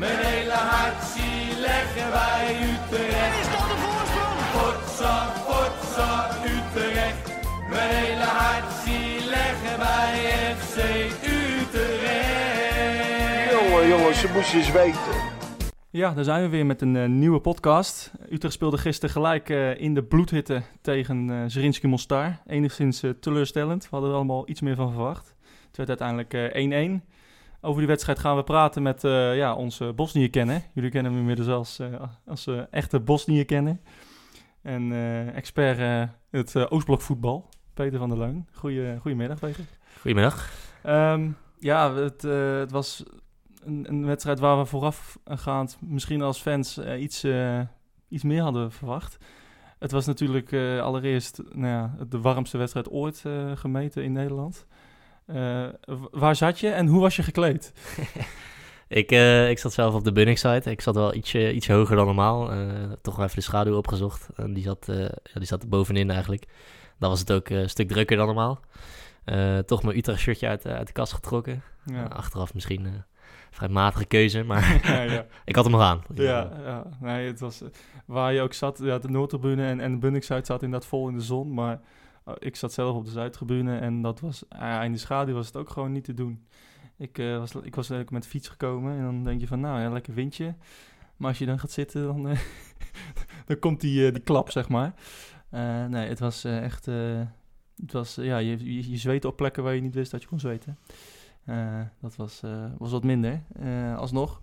[0.00, 3.40] Mijn hele hart zie leggen wij Utrecht.
[3.40, 4.38] Is dat de voorsprong?
[4.56, 5.14] Potsa,
[5.46, 6.10] potsa,
[6.44, 7.24] Utrecht.
[7.68, 10.14] Mijn hele hart zie leggen wij
[10.56, 10.76] FC
[11.24, 12.70] Utrecht.
[13.50, 15.14] Jongen, jongens, ze moesten eens weten.
[15.90, 18.12] Ja, daar zijn we weer met een eh, nieuwe podcast.
[18.30, 22.38] Utrecht speelde gisteren gelijk eh, in de bloedhitte tegen eh Zrinski Mostar.
[22.46, 23.82] Enigszins teleurstellend.
[23.82, 25.34] We hadden er allemaal iets meer van verwacht.
[25.66, 27.18] Het werd uiteindelijk eh, 1-1.
[27.62, 30.62] Over die wedstrijd gaan we praten met eh, ja, onze Bosnië-kenner.
[30.74, 33.78] Jullie kennen hem inmiddels als, eh, als eh, echte Bosnië-kenner.
[34.62, 34.92] En
[35.34, 38.48] expert eh, het Oostblok voetbal, Peter van der Leun.
[38.52, 39.64] Goeie, goedemiddag, Peter.
[40.00, 40.50] Goedemiddag.
[40.82, 42.22] Ehm, ja, het,
[42.60, 43.04] het was
[43.64, 47.26] een, een wedstrijd waar we voorafgaand misschien als fans iets,
[48.08, 49.18] iets meer hadden verwacht.
[49.78, 54.66] Het was natuurlijk allereerst nou ja, de warmste wedstrijd ooit gemeten in Nederland.
[55.34, 57.72] Eh, waar zat je en hoe was je gekleed?
[58.90, 60.70] Ik, eh, ik zat zelf op de Bunnik-site.
[60.70, 62.52] Ik zat wel ietsje, ietsje hoger dan normaal.
[62.52, 62.58] Eh,
[63.02, 64.28] toch wel even de schaduw opgezocht.
[64.36, 66.44] En die zat, ja, die zat er bovenin eigenlijk.
[66.98, 68.60] Dan was het ook een stuk drukker dan normaal.
[69.66, 71.62] Toch mijn Utrecht-shirtje uit, eh, uit de kast getrokken.
[71.84, 73.04] Ja, achteraf misschien een
[73.50, 75.26] vrij matige keuze, maar ja, ja.
[75.44, 76.02] ik had hem nog aan.
[76.14, 76.86] ja, ja.
[77.00, 77.62] Nee, het was
[78.04, 78.78] waar je ook zat.
[78.82, 81.54] Ja, de Noordtribune en, en de Bunningsuit zat inderdaad vol in de zon.
[81.54, 81.80] Maar
[82.38, 85.56] ik zat zelf op de Zuidtribune en dat was, eh, in de schaduw was het
[85.56, 86.46] ook gewoon niet te doen.
[86.96, 89.60] Ik, eh, was, ik was eigenlijk met de fiets gekomen en dan denk je van,
[89.60, 90.54] nou ja, lekker windje.
[91.16, 92.40] Maar als je dan gaat zitten, dan, eh,
[93.46, 94.94] dan komt die, die klap, zeg maar.
[95.88, 96.86] Nee, het was echt,
[97.76, 100.40] het was, ja, je, je, je op plekken waar je niet wist dat je kon
[100.40, 100.78] zweten.
[102.00, 102.40] Dat was,
[102.78, 103.42] was wat minder.
[103.96, 104.40] Alsnog,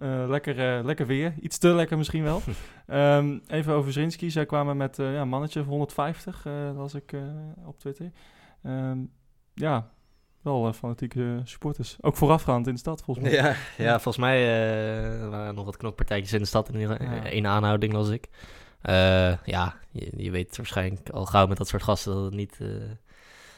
[0.00, 1.34] eh, lekker, eh, lekker weer.
[1.40, 2.40] Iets te lekker misschien wel.
[2.86, 4.30] Ehm, even over Zrinski.
[4.30, 7.12] Zij kwamen met eh ja, een mannetje van 150, eh las ik
[7.64, 8.10] op Twitter.
[8.62, 8.98] Ehm,
[9.54, 9.90] ja,
[10.42, 11.96] wel fanatieke supporters.
[12.00, 13.36] Ook voorafgaand in de stad, volgens mij.
[13.36, 14.40] Ja, ja, volgens mij
[15.28, 16.68] waren er nog wat knokpartijtjes in de stad.
[16.68, 17.24] In Ja.
[17.24, 18.28] één aanhouding was ik.
[19.44, 22.58] Ja, je, je weet waarschijnlijk al gauw met dat soort gasten dat het niet,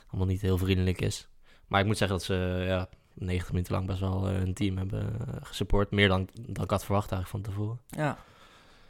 [0.09, 1.29] allemaal niet heel vriendelijk is.
[1.67, 2.89] Maar ik moet zeggen dat ze ja,
[3.21, 5.91] 90 minuten lang best wel eh, hun team hebben eh, gesupport.
[5.91, 7.79] Meer dan, dan ik had verwacht eigenlijk van tevoren.
[7.87, 8.19] Ja.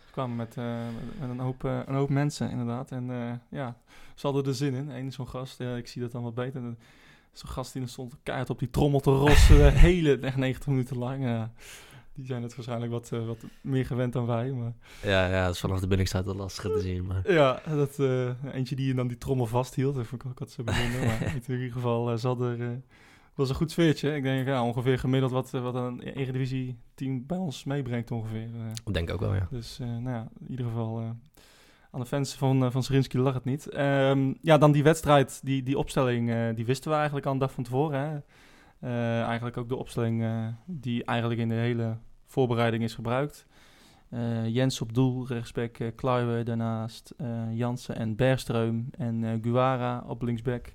[0.06, 0.86] Ze kwamen met, eh,
[1.20, 2.90] met een, hoop, een hoop mensen, inderdaad.
[2.90, 3.76] En ja,
[4.14, 4.88] ze hadden er zin in.
[4.88, 6.62] Eén zo'n gast, ja, ik zie dat dan wat beter.
[7.32, 10.98] Zo'n gast die stond keihard op die trommel te rossen, de hele, echt 90 minuten
[10.98, 11.48] lang.
[12.14, 14.50] die zijn het waarschijnlijk wat, wat meer gewend dan wij.
[14.50, 14.72] Maar
[15.02, 17.06] Ja, ja dat is vanaf de Bunningstuit wel lastig te zien.
[17.06, 17.32] Maar...
[17.32, 17.98] ja, dat,
[18.52, 21.06] eentje die dan die trommel vasthield, dat vond ik ook wat zo bijzonder.
[21.06, 22.82] maar in ieder geval, uh, zat er...
[23.38, 24.14] eh, was een goed sfeertje.
[24.14, 28.48] Ik denk ja, ongeveer gemiddeld wat, eh, wat een Eredivisie team bij ons meebrengt ongeveer.
[28.54, 28.72] eh.
[28.84, 29.46] Ik denk ook wel, ja.
[29.50, 31.02] Dus eh, nou ja, in ieder geval
[31.90, 33.68] aan de fans van, van Serinski lag het niet.
[33.68, 37.38] Ehm, ja, dan die wedstrijd, die, die opstelling, uh, die wisten we eigenlijk al een
[37.38, 38.00] dag van tevoren.
[38.00, 38.16] Hè?
[38.88, 41.96] Uh, eigenlijk ook de opstelling uh, die eigenlijk in de hele
[42.26, 43.46] voorbereiding is gebruikt.
[44.46, 47.14] Jens op doel, rechtsback uh, daarnaast
[47.50, 50.72] Jansen en Bergström en Guara op linksback.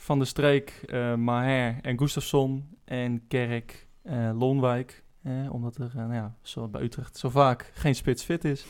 [0.00, 3.86] Van de Streek, Maher en Gustafsson en Kerk,
[4.34, 5.02] Loonwijk.
[5.22, 6.34] Eh, omdat er uh, nou ja,
[6.66, 8.66] bij Utrecht zo vaak geen spits fit is.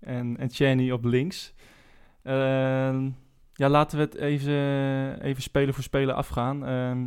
[0.00, 1.54] En, en Cheney op links.
[2.22, 3.06] Uh,
[3.52, 6.68] ja, laten we het even, even speler voor speler afgaan.
[6.68, 7.06] Uh,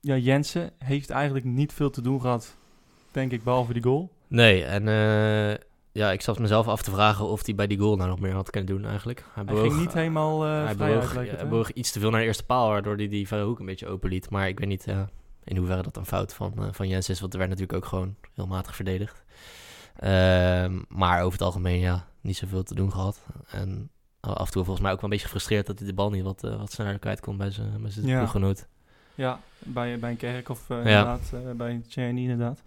[0.00, 2.56] ja, Jensen heeft eigenlijk niet veel te doen gehad,
[3.10, 4.12] denk ik, behalve die goal.
[4.26, 7.96] Nee, en uh, ja, ik zat mezelf af te vragen of hij bij die goal
[7.96, 9.24] nou nog meer had kunnen doen eigenlijk.
[9.32, 12.26] Hij, hij ging niet helemaal uh, hij bewoog, uit, bewoog iets te veel naar de
[12.26, 14.30] eerste paal, waardoor hij die vrije hoek een beetje open liet.
[14.30, 14.86] Maar ik weet niet
[15.44, 17.88] in hoeverre dat een fout van, uh, van Jens is, want er werd natuurlijk ook
[17.88, 19.24] gewoon heel matig verdedigd.
[20.02, 23.26] Uh, maar over het algemeen, ja, niet zoveel te doen gehad.
[23.50, 23.90] En
[24.20, 26.22] af en toe volgens mij ook wel een beetje gefrustreerd dat hij de bal niet
[26.22, 28.18] wat, wat sneller kwijt kon bij zijn, bij zijn ja.
[28.18, 28.66] ploeggenoot.
[29.14, 30.76] Ja, bij, bij een kerk of ja.
[30.76, 32.62] inderdaad, bij Cheney inderdaad.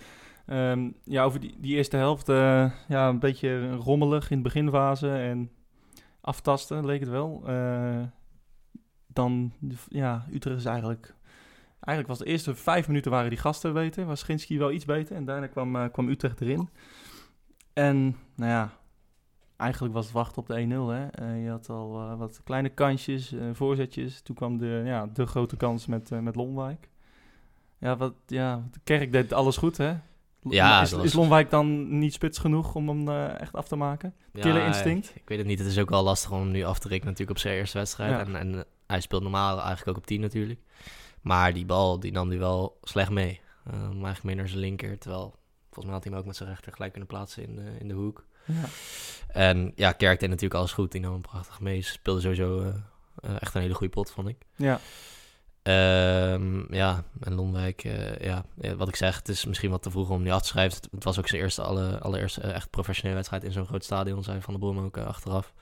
[0.46, 5.16] Um, ja, over die, die eerste helft, uh, ja, een beetje rommelig in de beginfase
[5.16, 5.52] en
[6.22, 7.44] aftasten leek het wel.
[7.48, 8.02] Uh,
[9.08, 9.54] dan,
[9.88, 11.16] ja, Utrecht is eigenlijk...
[11.80, 15.16] Eigenlijk was de eerste vijf minuten waren die gasten beter, was Schinski wel iets beter.
[15.16, 16.70] En daarna kwam, uh, kwam Utrecht erin.
[17.74, 18.70] En, nou ja,
[19.58, 20.58] eigenlijk was het wachten op de 1-0.
[20.68, 21.24] Hè.
[21.24, 24.22] Uh, je had al wat kleine kansjes, voorzetjes.
[24.22, 26.90] Toen kwam de, ja, de grote kans met, met Lonwijk.
[27.78, 29.96] Ja, wat, ja, de kerk deed alles goed, hè?
[30.50, 34.14] Ja, is, is Lonwijk dan niet spits genoeg om hem uh, echt af te maken?
[34.34, 35.10] Ja, Killer instinct?
[35.10, 35.60] Ik, ik, weet het niet.
[35.60, 37.78] Het is ook wel lastig om hem nu af te rekenen natuurlijk op zijn eerste
[37.78, 38.12] wedstrijd.
[38.12, 38.20] Ja.
[38.20, 40.60] En, en hij speelt normaal eigenlijk ook op 10 natuurlijk.
[41.22, 43.42] Maar die bal, die nam hij wel slecht mee.
[43.68, 44.98] Uh, eigenlijk mee naar zijn linker.
[44.98, 47.88] Terwijl, volgens mij had hij hem ook met zijn rechter gelijk kunnen plaatsen in, in
[47.88, 48.26] de hoek.
[48.46, 48.64] Ja.
[49.28, 50.92] En ja, Kerk deed natuurlijk alles goed.
[50.92, 51.82] Die nam hem prachtig mee.
[51.82, 54.38] Ze speelde sowieso uh, echt een hele goede pot, vond ik.
[54.56, 54.80] Ja.
[55.64, 58.46] Ehm, ja, en Lonwijk, eh, ja,
[58.78, 60.80] wat ik zeg, het is misschien wat te vroeg om die af te schrijven.
[60.92, 64.24] Het, was ook zijn eerste, alle, allereerste eh, echt professionele wedstrijd in zo'n groot stadion,
[64.24, 65.54] zei Van der Brom ook eh, achteraf.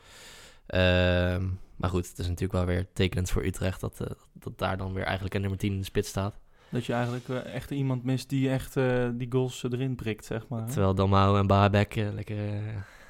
[0.65, 3.97] Ehm, maar goed, het is natuurlijk wel weer tekenend voor Utrecht dat,
[4.33, 6.39] dat daar dan weer eigenlijk een nummer 10 in de spits staat.
[6.69, 8.73] Dat je eigenlijk echt iemand mist die echt
[9.13, 10.61] die goals erin prikt, zeg maar.
[10.61, 10.67] hè?
[10.71, 12.37] Terwijl Dalmau en Baabek lekker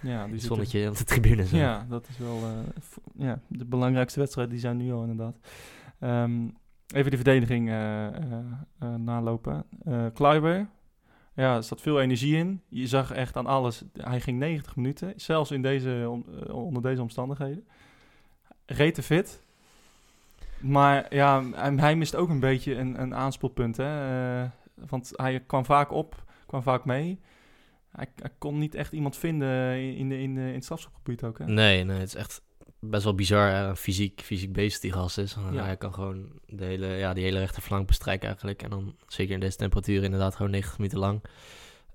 [0.01, 1.61] ja, die zonnetje op de tribune zijn.
[1.61, 2.39] Ja, dat is wel
[3.17, 4.49] ja, de belangrijkste wedstrijd.
[4.49, 5.35] Die zijn nu al inderdaad.
[5.99, 6.47] Ehm,
[6.93, 8.13] even de verdediging eh, eh,
[8.79, 9.65] eh, nalopen.
[10.13, 10.67] Kluiber,
[11.33, 12.61] ja, er zat veel energie in.
[12.69, 13.83] Je zag echt aan alles.
[13.93, 16.21] Hij ging 90 minuten, zelfs in deze,
[16.51, 17.67] onder deze omstandigheden.
[18.65, 19.43] Rete fit.
[20.59, 21.43] Maar ja,
[21.75, 23.77] hij, mist ook een beetje een, een aanspoelpunt.
[23.77, 24.49] Hè?
[24.73, 27.19] Want hij kwam vaak op, kwam vaak mee.
[27.91, 31.37] Hij, kon niet echt iemand vinden in, in, de, in het strafschopgebied ook.
[31.37, 31.45] Hè?
[31.45, 32.41] Nee, nee, het is echt
[32.81, 33.49] best wel bizar.
[33.49, 35.35] hè, Een fysiek, fysiek beest die gast is.
[35.51, 35.63] Ja.
[35.63, 38.63] Hij kan gewoon de hele, ja, die hele rechterflank bestrijken eigenlijk.
[38.63, 41.21] En dan zeker in deze temperatuur inderdaad gewoon 90 minuten lang.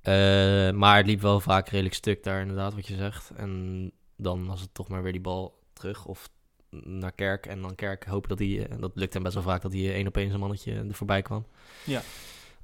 [0.03, 3.31] Eh, maar het liep wel vaak redelijk stuk daar inderdaad, wat je zegt.
[3.37, 6.29] En dan was het toch maar weer die bal terug of
[6.71, 7.47] naar Kerk.
[7.47, 10.07] En dan Kerk hopen dat hij, dat lukt hem best wel vaak, dat hij één
[10.07, 11.47] op één zijn mannetje er voorbij kwam.
[11.85, 12.03] Ja.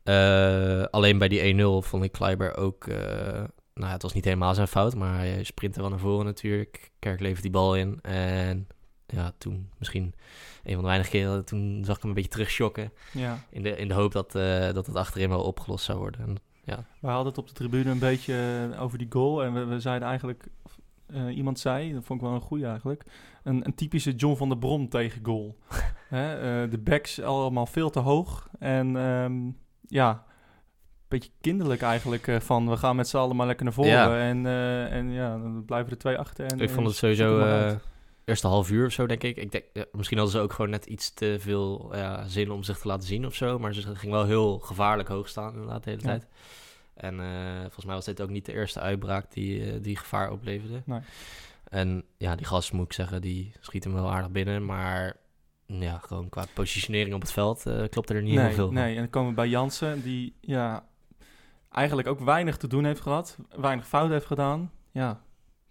[0.03, 2.87] Eh, alleen bij die 1-0 vond ik Kleiber ook...
[2.87, 6.25] eh, nou ja, het was niet helemaal zijn fout, maar hij sprintte wel naar voren
[6.25, 6.91] natuurlijk.
[6.99, 7.99] Kerk levert die bal in.
[8.03, 8.67] En
[9.07, 10.15] ja, toen misschien
[10.63, 12.93] een van de weinige keren, toen zag ik hem een beetje terugschokken.
[13.13, 16.21] Ja, In de, in de hoop dat, eh, dat het achterin wel opgelost zou worden.
[16.21, 16.37] En,
[17.01, 19.45] we hadden het op de tribune een beetje eh, over die goal.
[19.45, 20.47] En we, we zeiden eigenlijk,
[21.07, 23.05] eh, iemand zei, dat vond ik wel een goeie eigenlijk,
[23.43, 25.57] een, een typische John van der Brom tegen goal.
[26.09, 28.49] Hè, de backs allemaal veel te hoog.
[28.59, 29.51] En ehm,
[29.89, 30.25] ja,
[31.13, 32.27] beetje kinderlijk eigenlijk.
[32.27, 33.91] eh, van we gaan met z'n allen maar lekker naar voren.
[33.91, 34.19] Ja.
[34.19, 36.47] En, eh, en ja, dan blijven er twee achter.
[36.47, 37.41] En, ik vond het sowieso...
[37.41, 37.81] uit.
[38.25, 39.37] eerste half uur of zo, denk ik.
[39.37, 42.63] ik denk, ja, misschien hadden ze ook gewoon net iets te veel ja, zin om
[42.63, 43.59] zich te laten zien of zo.
[43.59, 46.27] Maar ze ging wel heel gevaarlijk hoog staan inderdaad de hele tijd.
[46.95, 47.17] En
[47.61, 50.83] volgens mij was dit ook niet de eerste uitbraak die, die gevaar opleverde.
[50.85, 51.01] Nee.
[51.65, 54.65] En ja, die gast moet ik zeggen, die schiet hem wel aardig binnen.
[54.65, 55.17] Maar
[55.67, 58.73] ja, gewoon qua positionering op het veld eh klopte er niet nee, heel veel.
[58.73, 60.87] Nee, en dan komen we bij Jansen, die ja,
[61.73, 63.37] eigenlijk ook weinig te doen heeft gehad.
[63.57, 64.71] Weinig fout heeft gedaan.
[64.91, 65.21] Ja,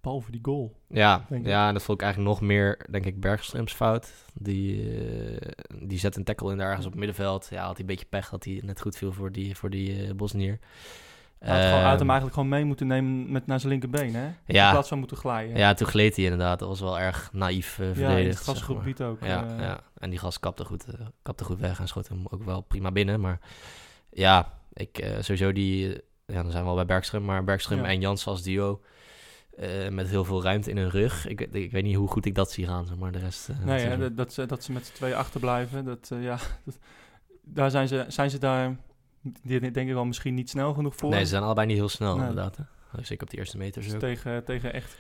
[0.02, 0.80] behalve die goal.
[0.88, 4.12] Ja, ja, dat vond ik eigenlijk nog meer, denk ik, Bergströms fout.
[4.34, 5.52] Die, eh,
[5.84, 7.48] die zet een tackle in daar ergens op het middenveld.
[7.50, 10.06] Ja, had hij een beetje pech dat hij net goed viel voor die, voor die
[10.06, 10.60] eh, Bosnier.
[11.40, 14.16] Hij had, gewoon, had hem Ehm, eigenlijk gewoon mee moeten nemen met naar zijn linkerbeen,
[14.16, 14.26] hè?
[14.46, 14.66] Ja.
[14.66, 15.58] In plaats van moeten glijden.
[15.58, 16.60] Ja, toen gleed hij inderdaad.
[16.60, 18.46] Dat was wel erg naïef eh ja in verdedigd.
[18.46, 19.20] het zeg gasgebied ook.
[19.20, 19.30] maar.
[19.30, 20.86] Ja, ja, en die gast kapte goed,
[21.22, 23.20] kapte goed weg en schoot hem ook wel prima binnen.
[23.20, 23.40] Maar
[24.12, 25.94] ja, ik eh, sowieso die...
[25.94, 26.00] eh,
[26.36, 27.22] ja, dan zijn we al bij Bergström.
[27.22, 27.84] Maar Bergström Ja.
[27.86, 28.82] en Jans als duo...
[29.58, 31.28] eh, met heel veel ruimte in hun rug.
[31.28, 33.50] Ik, ik weet niet hoe goed ik dat zie gaan, maar de rest...
[33.50, 35.86] eh, Nee, hè, is- dat, dat, ze, dat ze met z'n tweeën achterblijven.
[35.86, 36.80] Dat, ja, dat-
[37.42, 38.76] daar zijn ze, zijn ze daar,
[39.22, 41.10] die, denk ik wel, misschien niet snel genoeg voor.
[41.10, 42.28] Nee, ze zijn allebei niet heel snel Nee.
[42.28, 42.58] inderdaad.
[42.58, 42.64] Hè?
[43.04, 44.96] Zeker op die eerste meters Dus tegen, tegen echt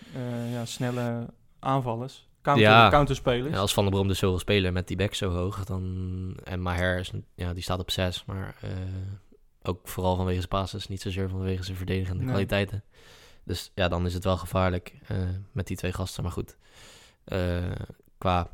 [0.51, 1.25] ja, snelle
[1.59, 2.29] aanvallers.
[2.41, 2.89] Counter, Ja.
[2.89, 3.53] Counterspelers.
[3.53, 6.37] Ja, als Van der Brom dus zo wil spelen met die back zo hoog, dan...
[6.43, 8.69] En Maher, is, ja, die staat op 6, maar eh,
[9.63, 12.29] ook vooral vanwege zijn passes, niet zozeer vanwege zijn verdedigende Nee.
[12.31, 12.83] kwaliteiten.
[13.43, 15.17] Dus ja, dan is het wel gevaarlijk eh,
[15.51, 16.23] met die twee gasten.
[16.23, 16.57] Maar goed,
[17.23, 17.71] eh,
[18.17, 18.49] qua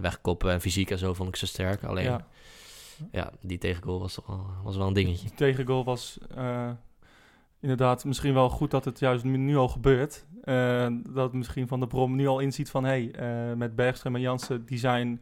[0.00, 1.84] wegkoppen en fysiek en zo vond ik ze sterk.
[1.84, 2.26] Alleen, ja,
[3.12, 3.32] ja.
[3.40, 5.26] die tegengoal was toch wel, was wel een dingetje.
[5.28, 6.18] Die tegengoal was
[7.70, 10.26] inderdaad misschien wel goed dat het juist nu, al gebeurt.
[10.42, 12.84] Eh, dat misschien Van de Brom nu al inziet van...
[12.84, 15.20] hé, hey, eh, met Bergström en Jansen, die zijn,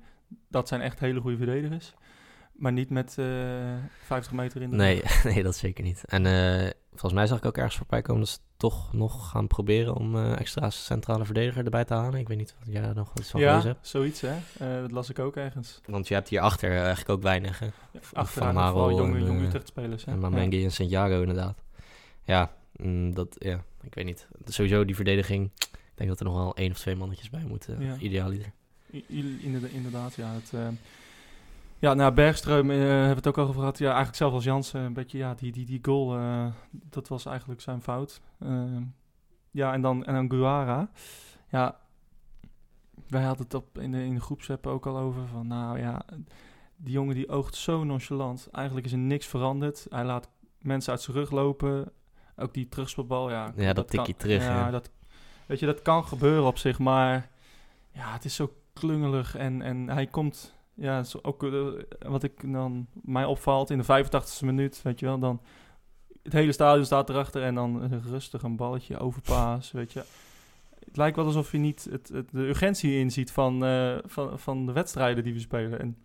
[0.49, 1.95] dat zijn echt hele goede verdedigers.
[2.53, 3.27] Maar niet met eh
[4.05, 6.05] 50 meter in de Nee, nee, dat zeker niet.
[6.05, 9.47] En eh, volgens mij zag ik ook ergens voorbij komen dat ze toch nog gaan
[9.47, 12.21] proberen om eh, extra centrale verdediger erbij te halen.
[12.21, 13.89] Ik weet niet wat jij nog wat van Ja, hebt.
[13.89, 14.35] zoiets hè.
[14.59, 15.81] Eh, dat las ik ook ergens.
[15.87, 17.59] Want je hebt hierachter eigenlijk ook weinig.
[17.59, 17.67] Hè?
[18.13, 20.05] Achteraan Van jonge, en, jonge eh, Utrecht-spelers.
[20.05, 20.13] hè.
[20.13, 20.29] En Ja.
[20.29, 21.64] Mamengi en Santiago inderdaad.
[22.25, 24.29] Ja, mm, dat, ja, ik weet niet.
[24.45, 25.51] Sowieso die verdediging.
[25.73, 27.81] Ik denk dat er nog wel één of twee mannetjes bij moeten.
[27.81, 27.97] Ja.
[27.97, 28.53] Idealiter.
[28.93, 30.29] I- i- inderda- Inderdaad, ja.
[30.33, 30.69] Het, eh,
[31.79, 33.79] ja, nou, Bergström eh, hebben we het ook al over gehad.
[33.79, 37.27] Ja, eigenlijk zelf als Jansen, een beetje, ja, die, die, die goal, eh, dat was
[37.27, 38.21] eigenlijk zijn fout.
[38.39, 38.77] Eh,
[39.51, 40.91] ja, en dan, en dan Guara.
[41.51, 41.81] Ja,
[43.09, 46.05] wij hadden het op, in de, in de groepsapp ook al over van, nou ja,
[46.77, 48.49] die jongen die oogt zo nonchalant.
[48.53, 49.87] Eigenlijk is er niks veranderd.
[49.91, 50.29] Hij laat
[50.59, 51.93] mensen uit zijn rug lopen.
[52.37, 53.53] Ook die terugspelbal, ja.
[53.57, 54.71] Ja, dat tikje kan- terug, ja.
[54.71, 54.91] Dat,
[55.47, 57.31] weet je, dat kan gebeuren op zich, maar
[57.93, 61.63] ja, het is zo klungelig en, en hij komt, ja, zo ook eh,
[61.99, 65.41] wat ik dan mij opvalt in de 85e minuut, weet je wel, dan
[66.23, 70.05] het hele stadion staat erachter en dan rustig een balletje overpaas, weet je.
[70.85, 74.67] Het lijkt wel alsof je niet het, het, de urgentie inziet van, eh, van, van
[74.67, 75.81] de wedstrijden die we spelen.
[75.81, 75.97] En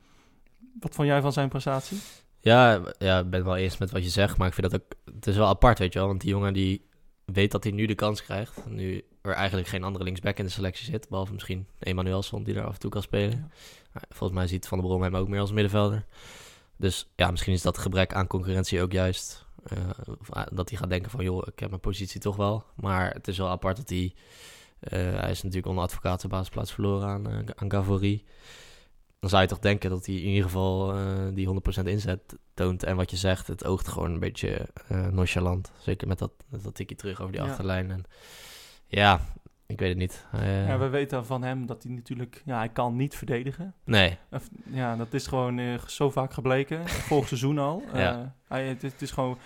[0.80, 1.98] wat vond jij van zijn prestatie?
[2.42, 4.82] Ja, ja, ik ben het wel eens met wat je zegt, maar ik vind dat
[4.82, 5.14] ook...
[5.16, 6.88] Het is wel apart, weet je wel, want die jongen die
[7.26, 8.66] weet dat hij nu de kans krijgt.
[8.70, 12.66] Nu er eigenlijk geen andere linksback in de selectie zit, behalve misschien Emanuelson die er
[12.66, 13.50] af en toe kan spelen.
[13.94, 14.02] Ja.
[14.10, 16.06] Volgens mij ziet Van der Brom hem ook meer als middenvelder.
[16.78, 19.46] Dus ja, misschien is dat gebrek aan concurrentie ook juist.
[19.64, 19.78] eh,
[20.30, 22.64] ah, dat hij gaat denken van, joh, ik heb mijn positie toch wel.
[22.76, 24.14] Maar het is wel apart dat hij...
[24.80, 28.24] eh, hij is natuurlijk onder basisplaats verloren aan, eh, aan Gavory.
[29.20, 31.48] Dan zou je toch denken dat hij in ieder geval eh, die
[31.82, 32.84] 100% inzet toont.
[32.84, 35.72] En wat je zegt, het oogt gewoon een beetje eh, nonchalant.
[35.78, 37.48] Zeker met dat, dat tikje terug over die Ja.
[37.50, 37.92] achterlijn.
[37.92, 38.04] En
[38.86, 39.20] ja,
[39.66, 40.26] ik weet het niet.
[40.32, 43.74] Eh, Ja, we weten van hem dat hij natuurlijk, ja, hij kan niet verdedigen.
[43.84, 47.84] Nee, Of, ja, dat is gewoon zo vaak gebleken, vorig seizoen al.
[47.94, 48.36] Ja.
[48.48, 49.38] Hij, het, is- het is gewoon,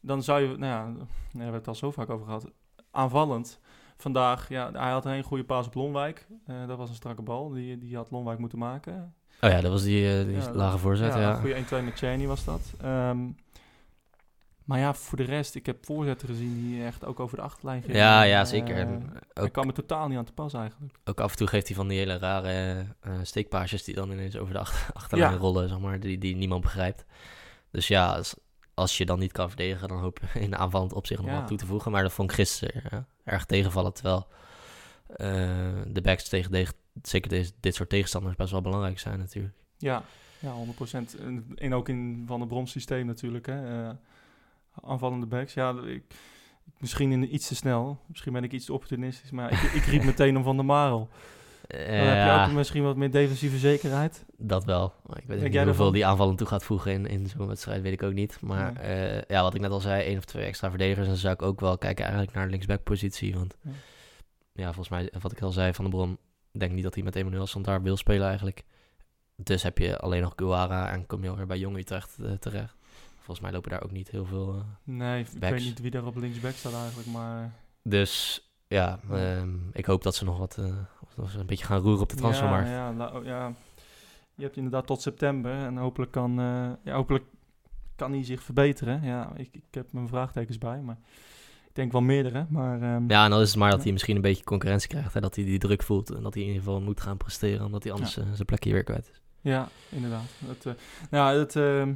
[0.00, 0.92] dan zou je, nou ja,
[1.32, 2.50] we hebben het al zo vaak over gehad,
[2.90, 3.60] aanvallend.
[3.96, 6.26] Vandaag, ja, hij had een goede paas op Lonwijk.
[6.66, 9.14] Dat was een strakke bal, die, die had Lonwijk moeten maken.
[9.40, 11.30] Oh ja, dat was die, eh, die Ja, lage voorzet, ja.
[11.30, 12.60] een goede 1-2 met Cheney was dat.
[12.82, 13.18] Ehm,
[14.64, 17.82] maar ja, voor de rest, ik heb voorzetten gezien die echt ook over de achterlijn
[17.82, 17.96] gingen.
[17.96, 18.74] Ja, ja, zeker.
[18.74, 18.98] Hij
[19.34, 20.94] ook, kwam er totaal niet aan te pas eigenlijk.
[21.04, 24.36] ook af en toe geeft hij van die hele rare eh steekpaasjes die dan ineens
[24.36, 25.38] over de achter, achterlijn Ja.
[25.38, 27.04] rollen, zeg maar, die, die niemand begrijpt.
[27.70, 28.34] Dus ja, als,
[28.74, 31.36] als je dan niet kan verdedigen, dan hoop je in aanvallend opzicht nog Ja.
[31.38, 31.90] wat toe te voegen.
[31.92, 34.26] Maar dat vond ik gisteren ja, erg tegenvallen, terwijl
[35.86, 36.50] de backs tegen
[37.02, 39.54] zeker deze, dit soort tegenstanders best wel belangrijk zijn natuurlijk.
[39.78, 40.02] Ja,
[40.38, 41.20] ja 100%.
[41.20, 43.46] En, en ook in Van der Brom systeem natuurlijk.
[43.46, 43.84] Hè.
[43.88, 43.94] Eh,
[44.82, 45.54] aanvallende backs.
[45.54, 46.02] Ja, ik,
[46.78, 47.98] misschien in, iets te snel.
[48.06, 49.30] Misschien ben ik iets te opportunistisch.
[49.30, 51.08] Maar ik, ik riep meteen om Van der Marel.
[51.68, 54.24] Dan heb je ja, ook misschien wat meer defensieve zekerheid.
[54.36, 54.92] dat wel.
[55.06, 57.46] Maar ik weet Denk niet jij hoeveel die aanvallen toe gaat voegen in, in zo'n
[57.46, 58.40] wedstrijd, weet ik ook niet.
[58.40, 58.82] Maar Nee.
[58.82, 61.06] eh, ja, wat ik net al zei, één of twee extra verdedigers.
[61.06, 63.34] Dan zou ik ook wel kijken eigenlijk naar de linksback-positie.
[63.34, 63.70] Want Ja.
[64.52, 64.64] ja.
[64.64, 65.90] volgens mij, wat ik al zei, Van de
[66.52, 68.64] Denk niet dat hij met Emmanuel daar wil spelen eigenlijk.
[69.36, 72.74] Dus heb je alleen nog Guara en kom je alweer bij Jong Utrecht eh, terecht.
[73.16, 74.54] Volgens mij lopen daar ook niet heel veel...
[74.54, 77.08] eh, Nee, ik weet niet wie daar op linksback staat eigenlijk.
[77.08, 77.52] Maar
[77.82, 80.54] Dus ja, ehm, ik hoop dat ze nog wat...
[81.16, 82.68] dat ze een beetje gaan roeren op de transfermarkt.
[82.68, 83.52] Ja, ja, oh, ja,
[84.34, 85.52] je hebt inderdaad tot september.
[85.52, 86.34] En hopelijk kan,
[86.84, 87.24] ja, hopelijk
[87.96, 89.02] kan hij zich verbeteren.
[89.02, 90.80] Ja, ik, ik heb mijn vraagtekens bij.
[90.80, 90.98] Maar
[91.70, 92.46] ik denk wel meerdere.
[92.48, 95.14] Maar ehm, Ja, en dan is het maar dat hij misschien een beetje concurrentie krijgt.
[95.14, 95.20] Hè?
[95.20, 97.66] Dat hij die druk voelt en dat hij in ieder geval moet gaan presteren.
[97.66, 99.20] Omdat hij anders eh, zijn plekje weer kwijt is.
[99.40, 100.24] Ja, inderdaad.
[100.46, 100.72] Het, eh,
[101.10, 101.86] nou, het, eh,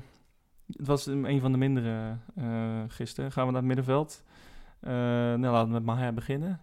[0.76, 3.32] het was een van de mindere eh gisteren.
[3.32, 4.22] Gaan we naar het middenveld.
[4.80, 6.60] Nou, laten we met Maher beginnen.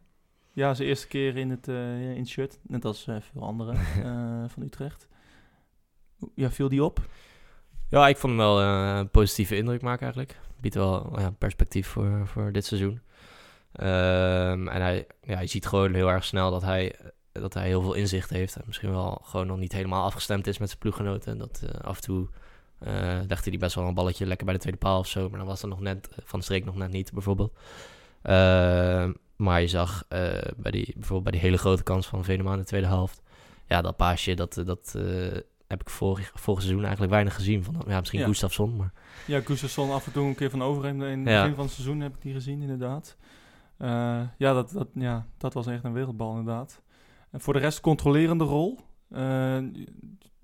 [0.53, 2.59] Ja, zijn eerste keer in het, in het shirt.
[2.61, 3.77] Net als veel anderen
[4.53, 5.07] van Utrecht.
[6.35, 6.99] Ja, viel die op?
[7.89, 10.39] Ja, ik vond hem wel een positieve indruk maken eigenlijk.
[10.61, 13.01] Biedt wel perspectief voor, voor dit seizoen.
[13.71, 16.95] Ehm, en hij, ja, je ziet gewoon heel erg snel dat hij,
[17.31, 18.55] dat hij heel veel inzicht heeft.
[18.55, 21.31] En misschien wel gewoon nog niet helemaal afgestemd is met zijn ploeggenoten.
[21.31, 22.27] En dat eh, af en toe
[22.79, 25.29] eh legde hij best wel een balletje lekker bij de tweede paal of zo.
[25.29, 27.53] Maar dan was dat nog net, eh, van de streek nog net niet bijvoorbeeld.
[28.21, 30.05] Ehm, maar je zag
[30.57, 33.21] bij die, bijvoorbeeld bij die hele grote kans van Venema in de tweede helft.
[33.65, 34.95] Ja, dat paasje, dat, dat
[35.71, 37.63] heb ik vorig, vorig seizoen eigenlijk weinig gezien.
[37.63, 38.25] Van, ja, misschien Ja.
[38.25, 38.91] Gustafsson, maar...
[39.27, 41.01] Ja, Gustafsson af en toe een keer van overheen.
[41.01, 41.39] In het Ja.
[41.41, 43.17] begin van het seizoen heb ik die gezien, inderdaad.
[43.77, 46.81] Eh, ja, dat, dat, ja, dat was echt een wereldbal, inderdaad.
[47.31, 48.79] En voor de rest, controlerende rol.
[49.09, 49.57] Eh,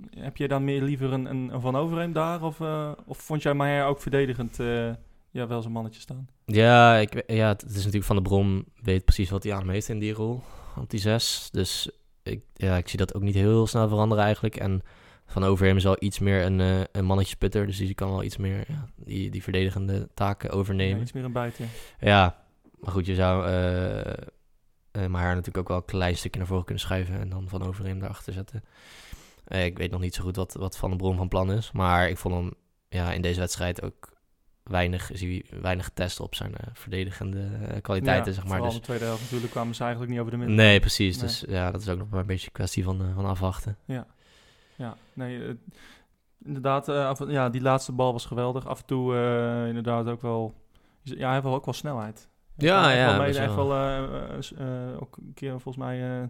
[0.10, 2.44] heb jij dan meer liever een, een, Van Overheem daar?
[2.44, 4.58] Of, eh, of vond jij Meijer ook verdedigend
[5.32, 6.28] ja, wel zijn mannetje staan?
[6.46, 9.70] Ja, ik, ja, het is natuurlijk Van de Brom weet precies wat hij aan hem
[9.70, 10.42] heeft in die rol,
[10.78, 11.50] op die zes.
[11.52, 11.90] Dus
[12.24, 14.56] ik, ja, ik zie dat ook niet heel snel veranderen eigenlijk.
[14.56, 14.82] En
[15.28, 18.38] Van Overheem is wel iets meer een, eh een mannetjesputter, dus die kan wel iets
[18.38, 21.02] meer ja, die, die verdedigende taken Ja, overnemen.
[21.02, 21.66] iets meer een bijter.
[22.00, 22.44] Ja,
[22.80, 24.14] maar goed, je zou eh
[24.92, 27.50] eh, maar haar natuurlijk ook wel een klein stukje naar voren kunnen schuiven en dan
[27.50, 28.64] Van Overheem daarachter zetten.
[29.48, 32.10] Ik weet nog niet zo goed wat, wat Van de Brom van plan is, maar
[32.10, 32.54] ik vond hem
[32.90, 34.10] ja, in deze wedstrijd ook
[34.64, 37.50] weinig, hij weinig getest op zijn verdedigende
[37.82, 38.62] kwaliteiten, Ja, zeg maar.
[38.62, 40.56] Dus, in de tweede helft natuurlijk kwamen ze eigenlijk niet over de midden.
[40.56, 41.16] nee, precies.
[41.18, 41.26] Nee.
[41.26, 43.78] Dus ja, dat is ook nog maar een beetje een kwestie van, van afwachten.
[43.86, 44.08] Ja,
[45.14, 45.54] nee, eh,
[46.44, 48.68] inderdaad, eh, af, ja, die laatste bal was geweldig.
[48.68, 50.54] Af en toe eh, inderdaad ook wel,
[51.02, 52.30] ja, hij heeft wel ook wel snelheid.
[52.56, 53.74] Hij Ja, ja, is echt wel-
[55.00, 56.30] ook een keer volgens mij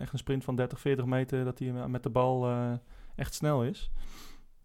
[0.00, 2.48] echt een sprint van 30, 40 meter, dat hij met de bal
[3.16, 3.90] echt snel is.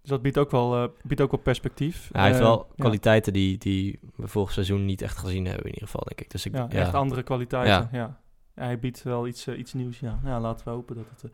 [0.02, 2.10] Dus dat biedt ook wel, biedt ook wel perspectief.
[2.12, 2.74] hij heeft wel ja.
[2.76, 6.32] kwaliteiten die, die we vorig seizoen niet echt gezien hebben in ieder geval, denk ik.
[6.32, 7.90] Dus ik, Ja, ja, echt andere kwaliteiten.
[7.92, 8.00] Ja.
[8.00, 8.20] Ja.
[8.56, 10.00] Ja, hij biedt wel iets, iets nieuws.
[10.00, 10.20] Ja.
[10.24, 11.32] ja, laten we hopen dat het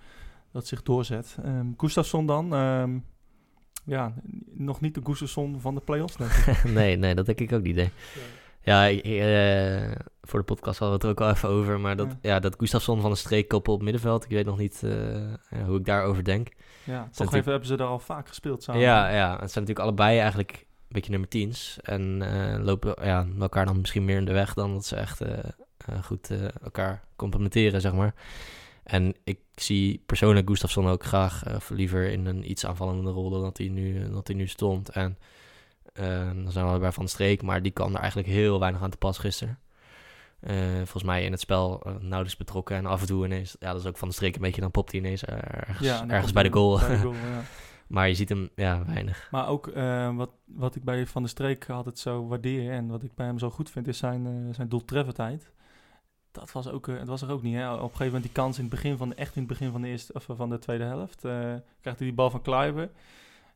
[0.55, 1.37] dat zich doorzet.
[1.43, 2.53] Ehm Gustafsson dan.
[2.53, 2.97] ehm,
[3.85, 4.13] ja,
[4.45, 6.63] nog niet de Gustafsson van de play-offs, denk ik.
[6.79, 7.75] nee, nee, dat denk ik ook niet.
[7.75, 7.89] Nee.
[8.61, 11.79] Ja, ik- eh, voor de podcast hadden we het er ook al even over.
[11.79, 12.31] Maar dat, Ja.
[12.33, 12.39] ja.
[12.39, 14.23] dat Gustafsson van de streek koppel op middenveld.
[14.23, 16.47] Ik weet nog niet eh, hoe ik daarover denk.
[16.47, 16.53] Ja,
[16.99, 18.81] toch natuurlijk- even hebben ze daar al vaak gespeeld samen.
[18.81, 21.79] Ja, ja, het zijn natuurlijk allebei eigenlijk een beetje nummer 10's.
[21.81, 25.21] En eh, lopen ja, elkaar dan misschien meer in de weg dan dat ze echt
[26.03, 28.13] goed eh, elkaar complementeren, zeg maar.
[28.85, 33.41] En ik zie persoonlijk Gustafsson ook graag eh, liever in een iets aanvallende rol dan
[33.41, 34.89] dat hij nu, dan dat hij nu stond.
[34.89, 35.17] En
[35.93, 38.81] eh, dan zijn we bij Van de Streek, maar die kwam er eigenlijk heel weinig
[38.81, 39.59] aan te pas gisteren.
[40.39, 43.71] Eh, volgens mij in het spel eh, nauwelijks betrokken en af en toe ineens, ja,
[43.71, 46.07] dat is ook Van de Streek een beetje, dan popt hij ineens eh, ergens, Ja,
[46.07, 46.79] ergens bij de goal.
[46.79, 47.41] bij de goal, ja.
[47.87, 49.27] maar je ziet hem, ja, weinig.
[49.31, 53.03] Maar ook eh, wat, wat ik bij Van der Streek altijd zo waardeer en wat
[53.03, 55.51] ik bij hem zo goed vind, is zijn, eh zijn doeltreffendheid.
[56.35, 57.55] Dat was, ook, eh, het was er ook niet.
[57.55, 57.67] Hè?
[57.73, 59.71] Op een gegeven moment die kans in het begin van de, echt in het begin
[59.71, 61.25] van de, eerste, of van de tweede helft.
[61.25, 61.31] eh,
[61.81, 62.89] krijgt hij die bal van Kluiber.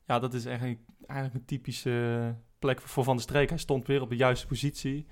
[0.07, 3.49] Ja, dat is eigenlijk, eigenlijk een typische plek voor Van der Streek.
[3.49, 5.05] Hij stond weer op de juiste positie.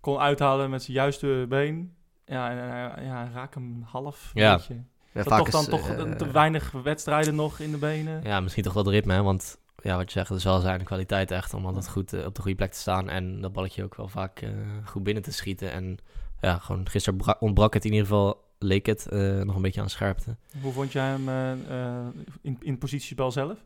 [0.00, 1.94] Kon uithalen met zijn juiste been.
[2.26, 2.58] Ja, en
[2.98, 4.30] eh, ja, raak hem half.
[4.34, 4.56] Ja.
[4.56, 4.74] Weet je.
[5.12, 8.22] Ja, Dat toch is, dan toch eh, te weinig wedstrijden nog in de benen.
[8.22, 9.22] Ja, misschien toch wel de ritme, hè?
[9.22, 12.24] want ja, wat je zegt, het is wel zijn kwaliteit echt om altijd goed eh,
[12.24, 14.50] op de goede plek te staan en dat balletje ook wel vaak eh,
[14.84, 15.72] goed binnen te schieten.
[15.72, 15.98] En
[16.40, 19.80] ja, gewoon gisteren bra- ontbrak het in ieder geval, leek het, eh, nog een beetje
[19.80, 20.36] aan scherpte.
[20.62, 22.06] Hoe vond jij hem eh, eh,
[22.40, 23.58] in, in positiespel zelf?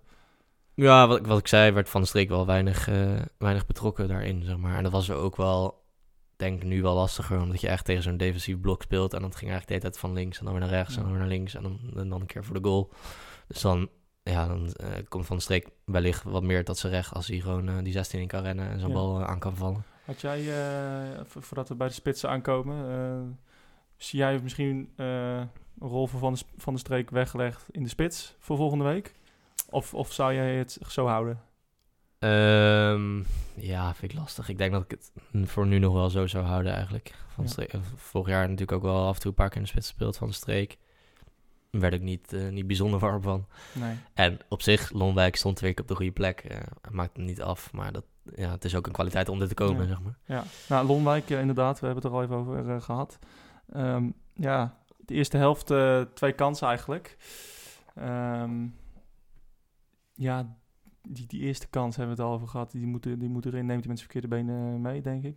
[0.74, 2.88] Ja, wat, ik- wat ik zei, werd Van de Streek wel weinig,
[3.38, 4.76] weinig betrokken daarin, zeg maar.
[4.76, 5.82] En dat was er ook wel,
[6.36, 9.36] denk ik, nu wel lastiger, omdat je echt tegen zo'n defensief blok speelt en dat
[9.36, 11.16] ging eigenlijk de hele tijd van links en dan weer naar rechts en dan Ja.
[11.18, 12.90] weer naar links en dan, en dan een keer voor de goal.
[13.46, 13.88] Dus dan,
[14.22, 14.72] ja, dan
[15.08, 18.20] komt Van de Streek wellicht wat meer tot zijn recht als hij gewoon die 16
[18.20, 18.94] in kan rennen en zo'n Ja.
[18.94, 19.84] bal aan kan vallen.
[20.10, 23.36] Had jij, eh, vo- voordat we bij de spitsen aankomen, eh,
[23.96, 25.48] zie jij misschien eh, een
[25.88, 29.14] rol voor van de, van de Streek weggelegd in de spits voor volgende week?
[29.68, 31.40] Of, of zou jij het zo houden?
[32.18, 33.18] Ehm,
[33.54, 34.48] ja, vind ik lastig.
[34.48, 35.12] Ik denk dat ik het
[35.48, 37.14] voor nu nog wel zo zou houden eigenlijk.
[37.28, 37.50] Van Ja.
[37.50, 39.68] Streek, eh, vorig jaar natuurlijk ook wel af en toe een paar keer in de
[39.68, 40.78] spits gespeeld van de streek.
[41.70, 43.46] Daar werd ik niet, eh, niet bijzonder warm van.
[43.72, 43.94] Nee.
[44.14, 46.40] En op zich, Lonwijk stond weer op de goede plek.
[46.40, 49.40] eh hij maakt hem niet af, maar dat, ja, het is ook een kwaliteit om
[49.40, 49.86] er te komen, Ja.
[49.88, 50.18] zeg maar.
[50.24, 53.18] Ja, nou, Lonwijk eh, inderdaad, we hebben het er al even over eh, gehad.
[53.72, 57.16] Ehm, ja, de eerste helft eh, twee kansen eigenlijk.
[57.94, 58.66] Ehm,
[60.12, 60.56] ja,
[61.08, 62.70] die, die eerste kans hebben we het al over gehad.
[62.70, 65.36] Die moet, die moet erin, neemt hij met zijn verkeerde benen mee, denk ik.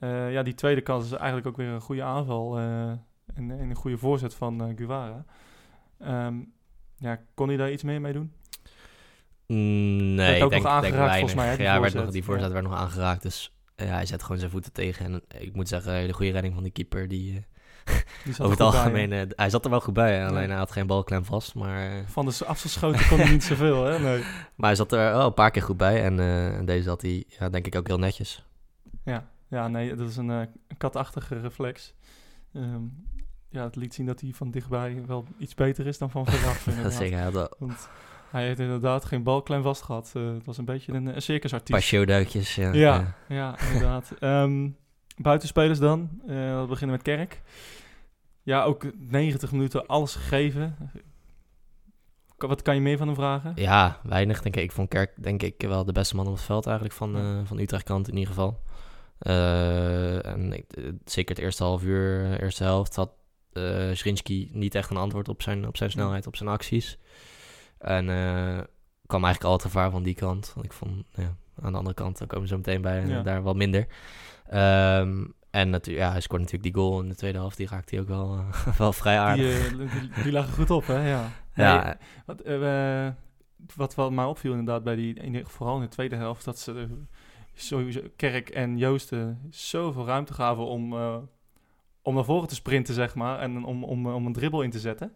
[0.00, 3.98] Ja, die tweede kans is eigenlijk ook weer een goede aanval en, en een goede
[3.98, 5.24] voorzet van eh Guevara.
[5.98, 6.40] Ehm,
[6.96, 8.32] ja, kon hij daar iets meer mee doen?
[9.46, 12.02] Mm, Nee, ook denk, nog denk aangeraakt, volgens mij, hè, ja, werd voorzet.
[12.02, 12.52] nog, die voorzet Ja.
[12.52, 13.22] werd nog aangeraakt.
[13.22, 15.04] Dus ja, hij zet gewoon zijn voeten tegen.
[15.04, 17.08] En ik moet zeggen, hele goede redding van die keeper.
[17.08, 17.42] Die, eh,
[18.24, 20.26] Die over er het bij, algemeen, eh, hij zat er wel goed bij.
[20.26, 20.48] Alleen Ja.
[20.48, 21.54] hij had geen balklem vast.
[21.54, 23.98] Maar, eh, Van de afstandsschoten kon hij niet zoveel, hè?
[23.98, 24.18] Nee.
[24.56, 26.04] maar hij zat er wel een paar keer goed bij.
[26.04, 28.46] En eh, deze had hij, ja, denk ik, ook heel netjes.
[29.04, 30.40] Ja, ja nee, dat is een, eh,
[30.78, 31.94] katachtige reflex.
[32.54, 32.82] Ehm,
[33.48, 36.64] ja, het liet zien dat hij van dichtbij wel iets beter is dan van veraf.
[36.82, 37.14] Dat zeker.
[37.14, 37.88] Hij had wel Want
[38.32, 40.12] hij heeft inderdaad geen balklem vast gehad.
[40.14, 41.70] Eh, het was een beetje een, een een circusartiest.
[41.70, 42.54] paar showduikjes.
[42.54, 44.12] Ja, Ja, ja, inderdaad.
[44.20, 44.68] Ehm,
[45.16, 46.10] buitenspelers dan.
[46.26, 47.42] Eh, we beginnen met Kerk.
[48.42, 50.76] Ja, ook 90 minuten alles gegeven.
[52.36, 53.52] Wat kan je meer van hem vragen?
[53.54, 54.62] Ja, weinig denk ik.
[54.62, 57.38] Ik vond Kerk denk ik wel de beste man op het veld eigenlijk van, eh
[57.44, 58.60] van Utrecht kant in ieder geval.
[59.22, 63.10] Eh, en ik, eh, zeker het eerste half uur, eh, eerste helft, had
[63.52, 66.98] eh Schrinski niet echt een antwoord op zijn, op zijn snelheid, op zijn acties.
[67.82, 68.58] En eh,
[69.06, 70.52] kwam eigenlijk al het gevaar van die kant.
[70.54, 73.22] Want ik vond, ja, aan de andere kant, daar komen we zo meteen bij, Ja.
[73.22, 73.86] daar wat minder.
[74.48, 77.56] Ehm, en natuurlijk, ja, hij scoorde natuurlijk die goal in de tweede helft.
[77.56, 78.44] Die raakte hij ook wel,
[78.78, 79.68] wel vrij aardig.
[79.72, 81.08] Die, eh, die, die lagen goed op, hè?
[81.10, 81.28] Ja.
[81.54, 81.94] ja, Nee,
[82.26, 83.08] Wat, eh,
[83.96, 86.88] wat mij opviel inderdaad bij die, in de- vooral in de tweede helft, dat ze
[87.54, 90.92] sowieso Kerk en Joosten zoveel ruimte gaven om,
[92.02, 94.78] om naar voren te sprinten, zeg maar, en om, om, om een dribbel in te
[94.80, 95.12] zetten.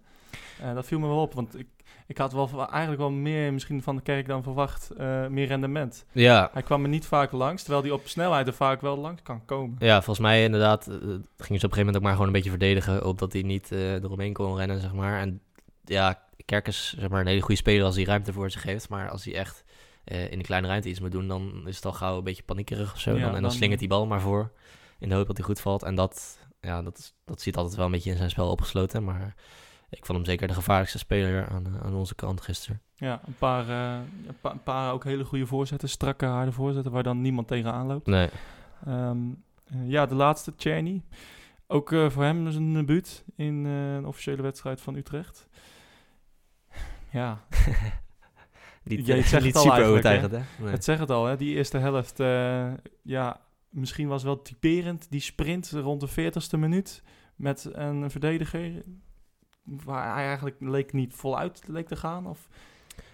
[0.74, 1.66] Dat viel me wel op, want ik,
[2.06, 6.04] ik had wel eigenlijk wel meer misschien van de Kerk dan verwacht, eh, meer rendement.
[6.12, 9.22] ja, Hij kwam er niet vaak langs, terwijl hij op snelheid er vaak wel langs
[9.22, 9.76] kan komen.
[9.78, 10.86] Ja, volgens mij inderdaad.
[10.86, 13.04] eh, gingen ze op een gegeven moment ook maar gewoon een beetje verdedigen.
[13.06, 15.20] Opdat hij niet eh eromheen kon rennen, zeg maar.
[15.20, 15.40] En
[15.84, 18.88] ja, Kerk is zeg maar, een hele goede speler als hij ruimte voor zich geeft.
[18.88, 19.64] Maar als hij echt
[20.04, 22.42] eh, in de kleine ruimte iets moet doen, dan is het al gauw een beetje
[22.42, 23.10] paniekerig of zo.
[23.10, 24.52] Ja, dan, en dan, dan- slingert die bal maar voor.
[24.98, 25.82] In de hoop dat hij goed valt.
[25.82, 29.04] En dat, ja, dat, dat zit altijd wel een beetje in zijn spel opgesloten.
[29.04, 29.34] Maar
[29.88, 32.80] ik vond hem zeker de gevaarlijkste speler aan, eh, aan onze kant gisteren.
[32.94, 36.92] Ja, een paar, eh, een pa- een paar ook hele goede voorzetten, strakke, harde voorzetten,
[36.92, 38.06] waar dan niemand tegenaan loopt.
[38.06, 38.28] Nee.
[38.86, 39.18] Ehm,
[39.64, 41.02] eh, ja, de laatste, Czerny.
[41.66, 45.48] Ook voor hem is een debuut in een officiële wedstrijd van Utrecht.
[47.10, 47.40] Ja,
[48.84, 49.88] niet Ja, je zegt niet het al super hè?
[49.88, 50.40] overtuigend, hè?
[50.58, 50.70] Nee.
[50.70, 51.36] het zegt het al, hè?
[51.36, 52.18] die eerste helft.
[53.02, 57.02] ja, misschien was wel typerend die sprint rond de 40ste minuut
[57.36, 58.82] met een verdediger
[59.66, 62.26] waar hij eigenlijk leek niet voluit leek te gaan.
[62.26, 62.48] Of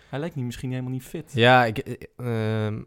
[0.08, 1.32] hij leek niet, misschien helemaal niet fit.
[1.34, 2.82] Ja, ik, eh, ehm,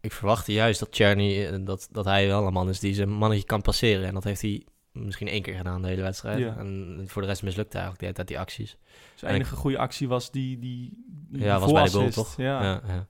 [0.00, 3.10] ik verwachtte juist dat Czerny, eh, dat, dat hij wel een man is die zijn
[3.10, 4.06] mannetje kan passeren.
[4.06, 6.38] En dat heeft hij misschien één keer gedaan de hele wedstrijd.
[6.38, 6.56] Ja.
[6.56, 8.76] En voor de rest mislukte eigenlijk de hele tijd die acties.
[9.14, 12.36] Zijn En enige goede actie was die, die, die Ja, was bij de goal, toch?
[12.36, 12.62] Ja.
[12.62, 13.06] Ja, ja.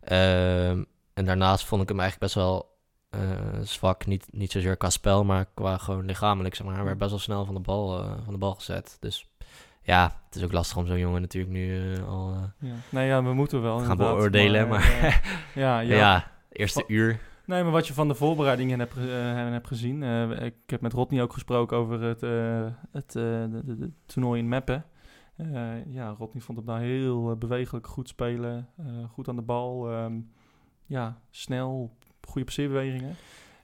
[0.00, 2.69] Ehm, en daarnaast vond ik hem eigenlijk best wel
[3.62, 4.06] zwak.
[4.06, 6.54] Niet, niet zozeer qua spel, maar qua gewoon lichamelijk.
[6.54, 6.74] Zeg maar.
[6.76, 8.96] Hij werd best wel snel van de bal, eh, van de bal gezet.
[9.00, 9.28] Dus
[9.82, 12.74] ja, het is ook lastig om zo'n jongen natuurlijk nu eh, al eh, Ja.
[12.90, 13.78] Nee, ja, we moeten wel.
[13.78, 14.68] gaan beoordelen.
[14.68, 15.14] Maar, eh,
[15.64, 16.30] ja, ja, ja.
[16.52, 17.20] eerste uur.
[17.44, 20.02] Nee, maar wat je van de voorbereidingen hebt, eh, hebt gezien.
[20.02, 23.90] eh, ik heb met Rodney ook gesproken over het, eh, het eh, de, de- de
[24.06, 24.84] toernooi in Meppen.
[25.36, 29.42] Eh, ja, Rodney vond hem daar heel eh, bewegelijk, goed spelen, eh, goed aan de
[29.42, 29.90] bal.
[29.90, 30.20] ehm,
[30.86, 31.96] ja, snel,
[32.28, 33.16] goede passeerbewegingen.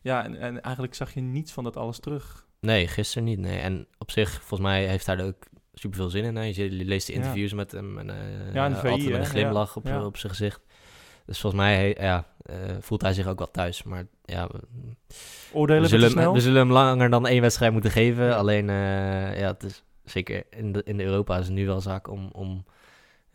[0.02, 2.46] Ja, en, en eigenlijk zag je niets van dat alles terug.
[2.60, 3.38] Nee, gisteren niet.
[3.38, 3.58] Nee.
[3.58, 6.36] En op zich, volgens mij heeft hij er ook super veel zin in.
[6.36, 6.42] Hè.
[6.42, 7.18] Je, leest de Ja.
[7.18, 7.98] interviews met hem.
[7.98, 10.04] En, eh, Ja, VI, altijd met een glimlach op, Ja.
[10.04, 10.60] op zijn gezicht.
[11.26, 13.82] Dus volgens mij ja, eh, voelt hij zich ook wel thuis.
[13.82, 14.58] Maar ja, we,
[15.52, 16.24] Oordelen we zullen, snel?
[16.24, 18.36] hem, we zullen hem langer dan één wedstrijd moeten geven.
[18.36, 22.08] Alleen, eh, ja, het is zeker in de, in Europa is het nu wel zaak
[22.08, 22.64] om, om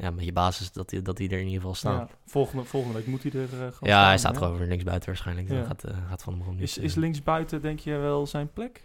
[0.02, 1.96] ja, met je basis dat hij dat die er in ieder geval staan.
[1.96, 5.48] Ja, volgende, volgende week moet hij er eh, Ja, hij staat gewoon weer linksbuiten waarschijnlijk.
[5.50, 6.64] Dan gaat, eh, gaat Van der Brom niet...
[6.64, 8.84] Is, is eh, linksbuiten, denk je, wel zijn plek?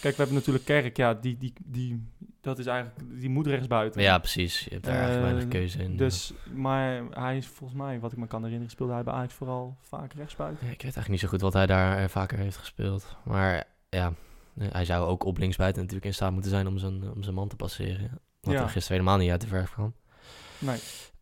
[0.00, 2.08] Kijk, we hebben natuurlijk Kerk, ja, die, die, die,
[2.40, 4.02] dat is eigenlijk, die moet rechtsbuiten.
[4.02, 4.64] Ja, precies.
[4.64, 5.96] Je hebt daar eigenlijk weinig keuze in.
[5.96, 9.34] Dus, maar hij is volgens mij, wat ik me kan herinneren, speelde hij bij Ajax
[9.34, 10.66] vooral vaak rechtsbuiten.
[10.66, 13.16] Ja, ik weet eigenlijk niet zo goed wat hij daar vaker heeft gespeeld.
[13.24, 14.12] Maar ja,
[14.58, 17.48] hij zou ook op linksbuiten natuurlijk in staat moeten zijn om zijn, om zijn man
[17.48, 18.20] te passeren.
[18.44, 18.60] Wat Ja.
[18.62, 19.94] er gisteren helemaal niet uit de verf kwam.
[20.58, 20.78] Nee.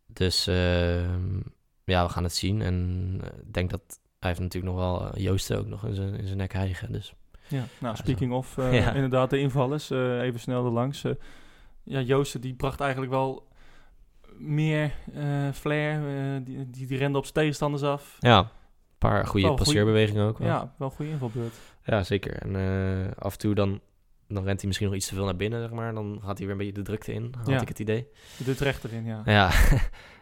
[0.07, 1.39] Dus ehm,
[1.83, 2.61] ja, we gaan het zien.
[2.61, 3.81] En eh, ik denk dat
[4.19, 6.91] hij heeft natuurlijk nog wel eh, Joosten ook nog in zijn, in zijn nek hijgen.
[6.91, 7.13] Dus
[7.47, 8.93] Ja, nou, Ja, speaking of, eh, Ja.
[8.93, 11.03] inderdaad, de invallers, eh, even snel erlangs.
[11.03, 11.11] eh
[11.83, 13.47] ja, Joosten, die bracht eigenlijk wel
[14.37, 14.91] meer
[15.53, 16.01] flair,
[16.43, 18.17] die, die, die rende op zijn tegenstanders af.
[18.19, 18.47] ja, een
[18.97, 20.47] paar goede passeerbewegingen ook wel.
[20.47, 21.53] Ja, wel goede invalbeurt.
[21.83, 22.33] Ja, zeker.
[22.35, 23.79] En af en toe dan,
[24.27, 25.93] dan rent hij misschien nog iets te veel naar binnen, zeg maar.
[25.93, 27.61] Dan gaat hij weer een beetje de drukte in, had Ja.
[27.61, 28.07] ik het idee.
[28.37, 29.21] De Dut rechterin, ja.
[29.25, 29.51] Ja,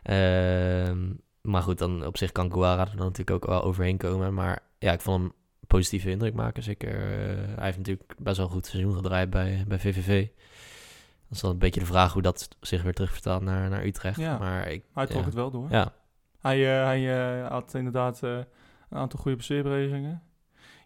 [0.04, 4.34] Ehm, maar goed, dan op zich kan Guara er dan natuurlijk ook wel overheen komen.
[4.34, 5.26] Maar ja, ik vond hem
[5.60, 6.64] een positieve indruk maken.
[6.64, 10.26] Zeker, eh, hij heeft natuurlijk best wel een goed seizoen gedraaid bij, bij VVV.
[10.28, 14.20] Dan is dan een beetje de vraag hoe dat zich weer terugvertaalt naar, naar Utrecht.
[14.20, 14.38] Ja.
[14.38, 15.26] Maar ik, Hij trok ja.
[15.26, 15.68] het wel door.
[15.70, 15.94] Ja,
[16.40, 18.46] Hij, eh, hij eh, had inderdaad een
[18.90, 20.22] aantal goede passeerbewegingen.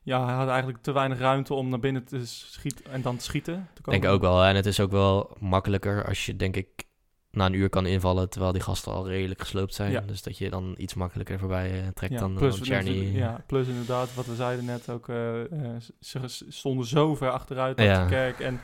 [0.05, 3.23] Ja, hij had eigenlijk te weinig ruimte om naar binnen te schieten en dan te
[3.23, 3.67] schieten.
[3.73, 4.01] Te komen.
[4.01, 4.43] denk ook wel.
[4.43, 6.67] En het is ook wel makkelijker als je, denk ik,
[7.31, 8.29] na een uur kan invallen...
[8.29, 9.91] terwijl die gasten al redelijk gesloopt zijn.
[9.91, 10.01] Ja.
[10.01, 12.89] Dus dat je dan iets makkelijker voorbij eh, trekt Ja, dan, plus, dan Czerny.
[12.89, 17.29] natuurlijk- ja, plus inderdaad, wat we zeiden net ook, eh, eh, ze stonden zo ver
[17.29, 18.03] achteruit Ja.
[18.03, 18.59] de kerk en,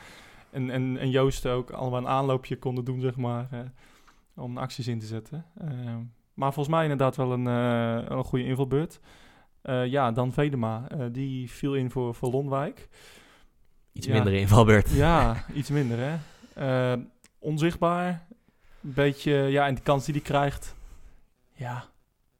[0.50, 3.58] en, en, en Joost ook allemaal een aanloopje konden doen, zeg maar, eh,
[4.36, 5.44] om acties in te zetten.
[5.58, 5.68] Eh,
[6.34, 9.00] maar volgens mij inderdaad wel een, eh, een goede invalbeurt.
[9.62, 12.88] Eh, ja, dan Vedema, eh, die viel in voor, voor Lonwijk.
[13.92, 14.12] Iets Ja.
[14.12, 14.90] minder invalbeurt.
[14.90, 16.16] Ja, iets minder hè.
[16.54, 17.00] Eh,
[17.38, 18.26] onzichtbaar.
[18.82, 20.74] Een beetje, ja, en de kans die hij krijgt,
[21.52, 21.84] ja,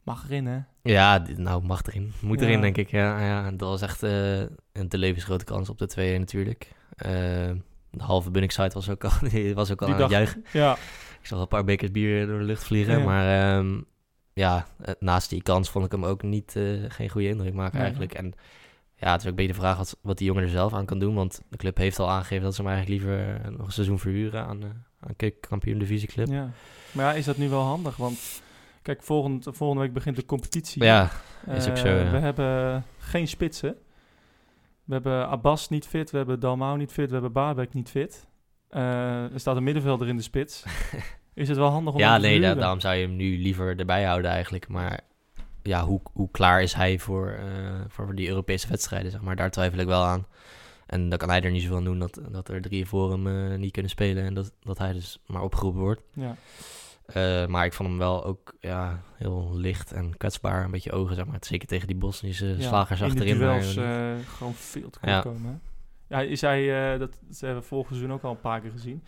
[0.02, 0.58] mag erin hè.
[0.82, 2.12] Ja, nou, mag erin.
[2.20, 2.46] Moet Ja.
[2.46, 2.90] erin, denk ik.
[2.90, 6.72] Ja, ja, dat was echt een te levensgrote kans op de 2 natuurlijk.
[6.96, 7.11] Eh,
[7.90, 9.11] de halve Bunningside was ook al,
[9.54, 10.44] was ook al Die aan het juichen.
[10.52, 10.72] Ja,
[11.20, 12.98] Ik zag een paar bekers bier door de lucht vliegen.
[12.98, 13.04] Ja.
[13.04, 13.80] Maar ehm,
[14.33, 17.75] ja, eh, naast die kans vond ik hem ook niet, eh, geen goede indruk maken
[17.77, 17.83] Nee.
[17.85, 18.14] eigenlijk.
[18.14, 18.35] En
[18.95, 20.85] ja, het is ook een beetje de vraag wat, wat die jongen er zelf aan
[20.87, 21.14] kan doen.
[21.14, 23.99] Want de club heeft al aangegeven dat ze hem eigenlijk liever eh, nog een seizoen
[23.99, 24.68] verhuren aan, eh
[25.01, 26.27] aan keukenkampioen divisieclub.
[26.29, 26.51] Ja.
[26.92, 27.97] Maar ja, is dat nu wel handig?
[27.97, 28.42] Want
[28.83, 30.85] kijk, volgend, volgende week begint de competitie.
[30.85, 31.11] Ja,
[31.47, 32.11] is ook zo, ja.
[32.11, 33.77] We hebben geen spitsen.
[34.85, 38.27] We hebben Abbas niet fit, we hebben Dalmau niet fit, we hebben Baarbek niet fit.
[38.68, 40.64] Er staat een middenvelder in de spits.
[41.35, 43.38] is het wel handig om Ja, hem te nee, da- daarom zou je hem nu
[43.38, 44.68] liever erbij houden eigenlijk.
[44.68, 45.01] Maar
[45.62, 49.37] ja, hoe, hoe klaar is hij voor, eh, voor die Europese wedstrijden, zeg maar.
[49.37, 50.27] Daar twijfel ik wel aan.
[50.87, 53.27] En dan kan hij er niet zoveel aan doen dat, dat er drie voor hem
[53.53, 54.25] eh, niet kunnen spelen.
[54.25, 56.03] En dat, dat hij dus maar opgeroepen wordt.
[56.14, 56.37] Ja.
[57.07, 60.64] Eh, maar ik vond hem wel ook ja, heel licht en kwetsbaar.
[60.64, 61.37] Een beetje ogen, zeg maar.
[61.40, 63.38] Zeker tegen die Bosnische Ja, slagers in achterin.
[63.38, 65.21] duels daar- eh, gewoon veel te Ja.
[65.21, 65.45] komen.
[66.09, 66.16] hè?
[66.16, 69.05] Ja, is hij, dat, dat hebben we vorig seizoen ook al een paar keer gezien.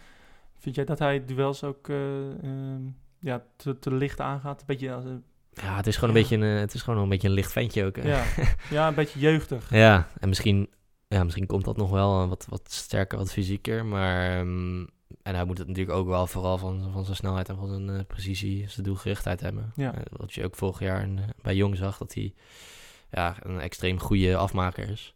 [0.64, 2.82] Vind jij dat hij duels ook eh, ehm,
[3.18, 4.60] ja, te, te licht aangaat?
[4.60, 5.20] Een beetje
[5.52, 7.84] ja, het is gewoon een beetje een, het is gewoon een beetje een licht ventje
[7.84, 7.96] ook.
[7.96, 8.08] hè.
[8.08, 8.24] ja,
[8.70, 9.70] ja, een beetje jeugdig.
[9.70, 10.70] Ja, en misschien,
[11.08, 13.84] ja, misschien komt dat nog wel eh, wat, wat sterker, wat fysieker.
[13.84, 14.84] Maar ehm,
[15.22, 17.90] en hij moet het natuurlijk ook wel vooral van, van zijn snelheid en van zijn
[17.90, 19.72] eh, precisie, zijn doelgerichtheid hebben.
[19.76, 19.94] Ja.
[20.10, 22.34] Wat je ook vorig jaar in, bij Jong zag, dat hij
[23.10, 25.14] ja, een extreem goede afmaker is.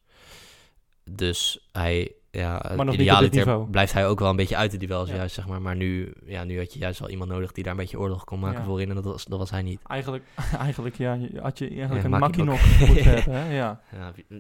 [1.10, 3.70] Dus hij, ja, nog niet op idealiter dit niveau.
[3.70, 5.14] blijft hij ook wel een beetje uit de duels Ja.
[5.16, 5.62] juist, zeg maar.
[5.62, 8.24] Maar nu, ja, nu had je juist wel iemand nodig die daar een beetje oorlog
[8.24, 8.64] kon maken Ja.
[8.64, 8.88] voorin.
[8.88, 9.80] En dat was, dat was hij niet.
[9.86, 10.24] Eigenlijk,
[10.60, 12.60] eigenlijk ja, had je eigenlijk een makkie nog.
[12.78, 13.32] nog moeten hebben.
[13.34, 13.54] Hè?
[13.56, 13.80] Ja.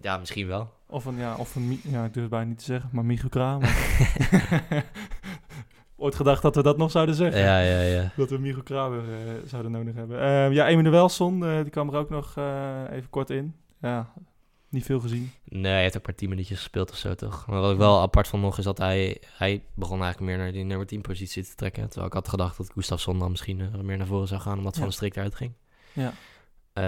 [0.00, 0.70] Ja, misschien wel.
[0.86, 3.28] Of een, ja, of een, ja, ik durf het bijna niet te zeggen, maar Michiel
[3.28, 3.68] Kramer.
[6.00, 7.40] Ooit gedacht dat we dat nog zouden zeggen.
[7.40, 8.12] Ja, ja, ja.
[8.16, 10.20] Dat we Michiel Kramer eh, zouden nodig hebben.
[10.20, 13.54] Ehm, ja, Emmanuel Welson, eh, die kwam er ook nog eh, even kort in.
[13.80, 14.12] Ja,
[14.68, 15.30] niet veel gezien.
[15.44, 17.46] Nee, hij heeft ook maar 10 minuutjes gespeeld of zo, toch?
[17.46, 20.52] Maar wat ik wel apart vond nog is dat hij, hij begon eigenlijk meer naar
[20.52, 21.82] die nummer 10 positie te trekken.
[21.86, 24.74] Terwijl ik had gedacht dat Gustafsson dan misschien eh, meer naar voren zou gaan, omdat
[24.74, 24.80] Ja.
[24.80, 25.52] Van de Strik eruit ging.
[25.92, 26.12] Ja.
[26.72, 26.82] Eh,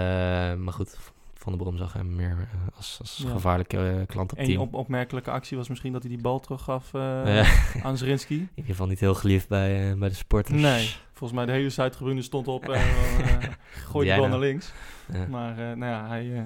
[0.57, 0.97] maar goed,
[1.33, 3.29] Van der Brom zag hem meer eh, als, als Ja.
[3.31, 4.61] gevaarlijke klant op team.
[4.61, 7.45] op opmerkelijke actie was misschien dat hij die bal teruggaf eh Ja,
[7.87, 8.35] aan Zrinski.
[8.39, 10.61] in ieder geval niet heel geliefd bij, bij de supporters.
[10.61, 13.37] Nee, volgens mij de hele Zuidtribune stond op en uh,
[13.91, 14.29] gooi de bal nou?
[14.29, 14.71] naar links.
[15.13, 15.27] Ja.
[15.27, 16.45] Maar nou ja, hij,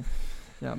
[0.58, 0.78] ja,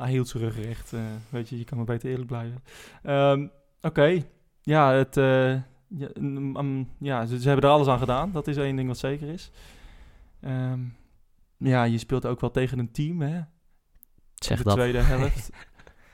[0.00, 0.92] hij hield zijn rug recht.
[0.92, 2.62] eh, weet je, je kan maar beter eerlijk blijven.
[3.02, 3.46] Ehm,
[3.82, 4.22] Oké,
[4.62, 5.52] ja, het, eh,
[5.88, 8.32] ja, mm, mm, ja ze, ze hebben er alles aan gedaan.
[8.32, 9.50] Dat is één ding wat zeker is.
[10.40, 10.80] Ehm,
[11.56, 13.40] ja, je speelt ook wel tegen een team, hè?
[14.34, 14.74] Zeg de dat.
[14.74, 15.50] tweede helft.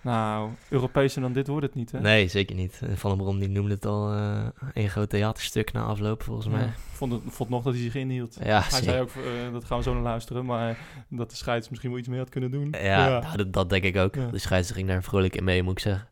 [0.07, 2.01] nou, Europese dan dit wordt het niet, hè?
[2.01, 2.81] Nee, zeker niet.
[2.95, 6.61] Van der Brom die noemde het al eh, een groot theaterstuk na afloop, volgens mij.
[6.63, 8.37] Ja, vond, het, vond nog dat hij zich inhield.
[8.45, 8.85] Ja, Hij zeker.
[8.85, 11.99] zei ook, eh, dat gaan we zo naar luisteren, maar dat de scheids misschien wel
[11.99, 12.75] iets meer had kunnen doen.
[12.81, 14.15] Ja, Nou, dat, dat denk ik ook.
[14.15, 14.27] Ja.
[14.27, 16.09] De scheidsrechter ging daar vrolijk in mee, moet ik zeggen.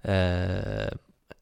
[0.00, 0.86] Eh,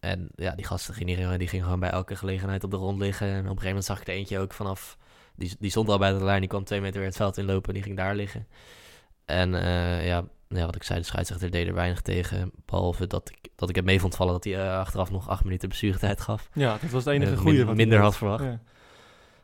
[0.00, 3.26] en ja, die gasten gingen, die gingen gewoon bij elke gelegenheid op de grond liggen.
[3.26, 4.98] En op een gegeven moment zag ik er eentje ook vanaf...
[5.36, 7.74] Die, die stond al bij de lijn, die kwam twee meter weer het veld inlopen.
[7.74, 8.46] Die ging daar liggen.
[9.24, 9.50] En
[10.04, 12.50] ja, ja, wat ik zei, de scheidsrechter deed er weinig tegen.
[12.64, 15.44] Behalve dat ik, dat ik het mee vond vallen dat hij eh, achteraf nog acht
[15.44, 16.48] minuten blessuretijd gaf.
[16.52, 17.56] Ja, dat was het enige Eh, goede.
[17.56, 18.44] min- wat hij minder had verwacht.
[18.44, 18.60] Ja.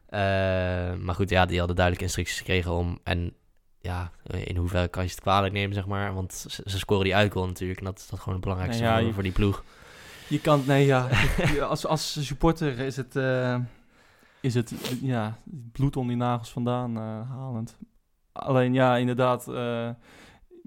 [0.09, 2.99] Eh, maar goed, ja, die hadden duidelijk instructies gekregen om...
[3.03, 3.33] En
[3.81, 4.11] ja,
[4.45, 6.15] in hoeverre kan je het kwalijk nemen, zeg maar.
[6.15, 7.79] Want ze, ze scoren die uitgoal natuurlijk.
[7.79, 9.65] En dat is dat gewoon het belangrijkste Nou ja, voor, je- voor die ploeg.
[10.29, 11.09] Je kan, nee ja,
[11.69, 13.15] als, als supporter is het,
[14.41, 15.39] is het ja,
[15.73, 17.77] bloed onder die nagels vandaan halend.
[18.33, 19.47] Alleen ja, inderdaad,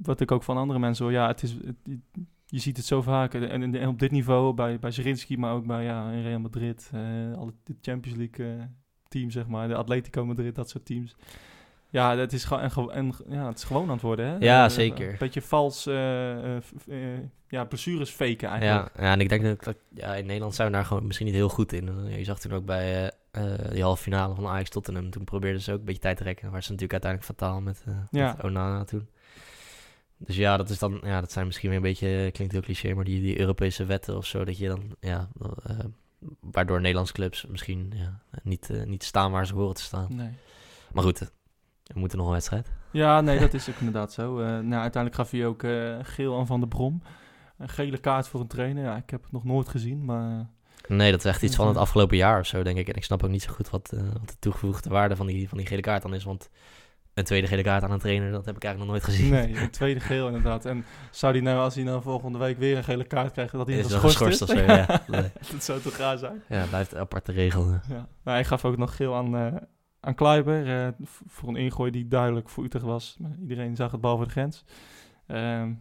[0.02, 2.00] wat ik ook van andere mensen hoor, ja, het is, het-
[2.46, 3.34] je ziet het zo vaak.
[3.34, 7.02] En, op dit niveau, bij, bij Zerinski, maar ook bij ja, in Real Madrid, eh
[7.38, 8.64] alle de Champions League eh,
[9.08, 11.16] teams, zeg maar, de Atletico Madrid, dat soort teams.
[11.90, 14.38] Ja, het is, gewoon en, en, ja, het is gewoon aan het worden, hè?
[14.40, 15.10] Ja, Eh, zeker.
[15.12, 16.58] Een beetje vals, eh,
[17.48, 18.96] ja, blessures faken eigenlijk.
[18.98, 21.26] Ja, ja, en ik denk dat, dat ja, in Nederland zijn we daar gewoon misschien
[21.26, 21.90] niet heel goed in.
[22.18, 23.12] Je zag toen ook bij
[23.72, 25.10] die halve finale van Ajax Tottenham.
[25.10, 26.52] Toen probeerden ze ook een beetje tijd te rekken.
[26.52, 28.34] Waar ze natuurlijk uiteindelijk fataal met, eh Ja.
[28.36, 29.08] met Onana toen.
[30.18, 32.94] Dus ja, dat is dan, ja, dat zijn misschien weer een beetje, klinkt heel cliché,
[32.94, 35.30] maar die, die Europese wetten of zo, dat je dan, ja,
[35.64, 35.80] eh,
[36.40, 40.16] waardoor Nederlandse clubs misschien ja, niet, eh, niet staan waar ze horen te staan.
[40.16, 40.32] Nee.
[40.94, 41.28] Maar goed, eh,
[41.94, 42.72] we moeten nog een wedstrijd.
[42.92, 44.40] Ja, nee, dat is ook inderdaad zo.
[44.40, 47.02] Eh, nou, uiteindelijk gaf hij ook eh, geel aan Van der Brom.
[47.58, 48.84] Een gele kaart voor een trainer.
[48.84, 50.50] Ja, ik heb het nog nooit gezien, maar...
[50.88, 52.88] Nee, dat is echt iets van het afgelopen jaar of zo, denk ik.
[52.88, 55.50] En ik snap ook niet zo goed wat, eh, wat de toegevoegde waarde van die,
[55.50, 56.24] van die gele kaart dan is.
[56.24, 56.50] Want
[57.18, 59.32] een tweede gele kaart aan een trainer, dat heb ik eigenlijk nog nooit gezien.
[59.32, 60.66] Nee, een tweede geel inderdaad.
[60.66, 63.68] En zou hij nou, als hij nou volgende week weer een gele kaart krijgt, dat
[63.68, 64.50] hij Is dan geschorst is?
[64.50, 65.02] of zo, ja.
[65.08, 65.32] Nee.
[65.52, 66.42] dat zou toch raar zijn?
[66.50, 67.66] Ja, blijft een aparte regel.
[67.72, 67.80] Ja.
[67.98, 69.56] Nou, hij gaf ook nog geel aan, eh
[70.00, 70.86] aan Kleiber.
[70.86, 70.88] eh,
[71.28, 73.18] voor een ingooi die duidelijk voor Utrecht was.
[73.20, 74.64] Maar iedereen zag het bal voor de grens.
[75.28, 75.72] Ehm,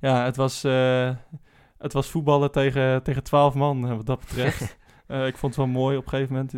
[0.00, 1.10] ja, het was, eh,
[1.78, 4.76] het was voetballen tegen, tegen 12 man, wat dat betreft.
[5.12, 6.54] Eh, ik vond het wel mooi op een gegeven moment.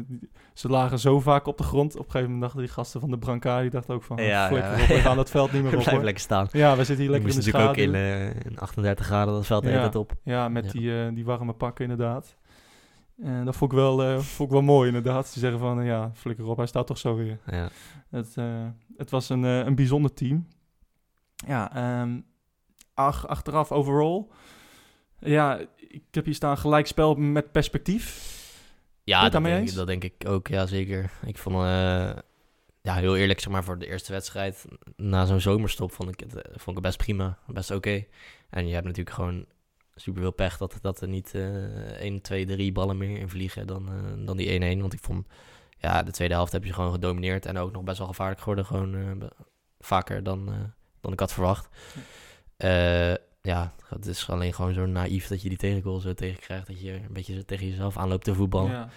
[0.53, 1.93] Ze lagen zo vaak op de grond.
[1.93, 4.17] Op een gegeven moment dachten die gasten van de Brancard, die dachten ook van...
[4.17, 4.83] Ja, flikker ja.
[4.83, 5.79] op, we gaan dat veld niet meer op.
[5.79, 6.05] Blijf hoor.
[6.05, 6.49] lekker staan.
[6.53, 7.93] Ja, we zitten hier lekker in de natuurlijk ook schaduw.
[7.93, 10.13] in, eh, in 38 graden dat veld de hele tijd op.
[10.23, 10.71] Ja, met.
[10.71, 12.37] Die, eh, die warme pakken inderdaad.
[13.23, 15.29] En dat vond ik, wel, vond ik wel mooi inderdaad.
[15.29, 17.39] Ze zeggen van, ja, flikker op, hij staat toch zo weer.
[17.47, 17.69] Ja.
[18.11, 18.37] Het,
[18.97, 20.49] het was een, een bijzonder team.
[21.47, 22.21] Ja, ehm,
[22.95, 24.27] ach, achteraf overall.
[25.19, 28.35] Ja, ik heb hier staan gelijk spel met perspectief.
[29.05, 29.75] Ja, dat daarmee denk, eens?
[29.75, 31.11] dat denk ik ook, ja zeker.
[31.27, 32.13] Ik vond, eh,
[32.81, 34.65] ja heel eerlijk, zeg maar, voor de eerste wedstrijd
[34.97, 38.05] na zo'n zomerstop vond ik het, eh, vond ik het best prima, best oké.
[38.51, 39.47] En je hebt natuurlijk gewoon
[39.95, 43.67] super veel pech dat, dat er niet eh 1, 2, 3 ballen meer in vliegen
[43.67, 44.81] dan, eh, dan die 1-1.
[44.81, 45.27] Want ik vond,
[45.79, 48.67] ja, de tweede helft heb je gewoon gedomineerd en ook nog best wel gevaarlijk geworden,
[48.67, 49.31] gewoon
[49.81, 51.69] vaker dan, dan ik had verwacht.
[52.57, 56.81] Eh, ja, het is alleen gewoon zo naïef dat je die tegengoal zo tegenkrijgt, dat
[56.81, 58.71] je een beetje tegen jezelf aanloopt te voetballen.
[58.71, 58.89] Ja.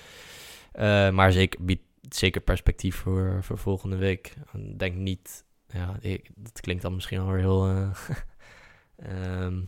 [0.72, 4.34] Eh, maar zeker, biedt zeker perspectief voor, voor volgende week.
[4.54, 7.90] Ik denk niet, ja, ik, dat klinkt dan misschien wel weer heel eh,
[9.46, 9.62] ehm,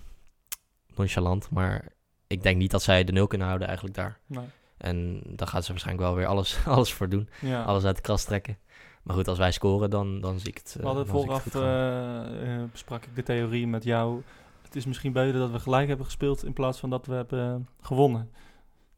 [0.96, 1.86] nonchalant, maar
[2.28, 4.20] ik denk niet dat zij de nul kunnen houden eigenlijk daar.
[4.26, 4.46] Nee.
[4.78, 7.30] En daar gaat ze waarschijnlijk wel weer alles, alles voor doen.
[7.42, 7.64] Ja.
[7.64, 8.58] Alles uit de kast trekken.
[9.04, 10.76] Maar goed, als wij scoren, dan, dan zie ik het.
[10.80, 14.22] We hadden dan zie ik het vooraf eh, eh, besprak ik de theorie met jou.
[14.70, 17.68] Het is misschien beter dat we gelijk hebben gespeeld in plaats van dat we hebben
[17.82, 18.30] gewonnen.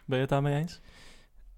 [0.05, 0.79] Ben je het daarmee eens?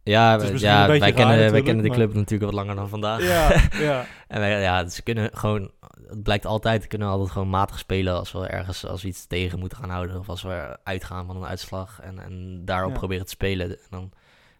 [0.03, 2.89] ja, we- ja wij, raar kennen, wij kennen de maar- club natuurlijk wat langer dan
[2.89, 3.21] vandaag.
[3.21, 4.05] Ja, ja.
[4.27, 5.71] En wij, ja, ze kunnen gewoon,
[6.07, 9.25] het blijkt altijd, we kunnen altijd gewoon matig spelen als we ergens, als we iets
[9.25, 10.19] tegen moeten gaan houden.
[10.19, 12.97] Of als we uitgaan van een uitslag en, en daarop Ja.
[12.97, 13.69] proberen te spelen.
[13.69, 14.11] En dan,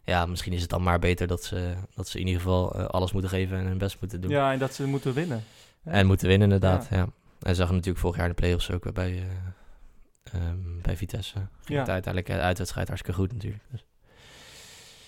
[0.04, 2.86] ja, misschien is het dan maar beter dat ze, dat ze in ieder geval eh,
[2.86, 4.32] alles moeten geven en hun best moeten doen.
[4.32, 5.44] ja, en dat ze moeten winnen.
[5.84, 7.08] En moeten winnen inderdaad, ja.
[7.43, 11.34] En zag natuurlijk vorig jaar in de play-offs ook bij, eh, ehm, bij Vitesse.
[11.38, 11.79] Ging Ja.
[11.79, 13.63] het uiteindelijk de uitwedstrijd hartstikke goed natuurlijk.
[13.71, 13.86] Dus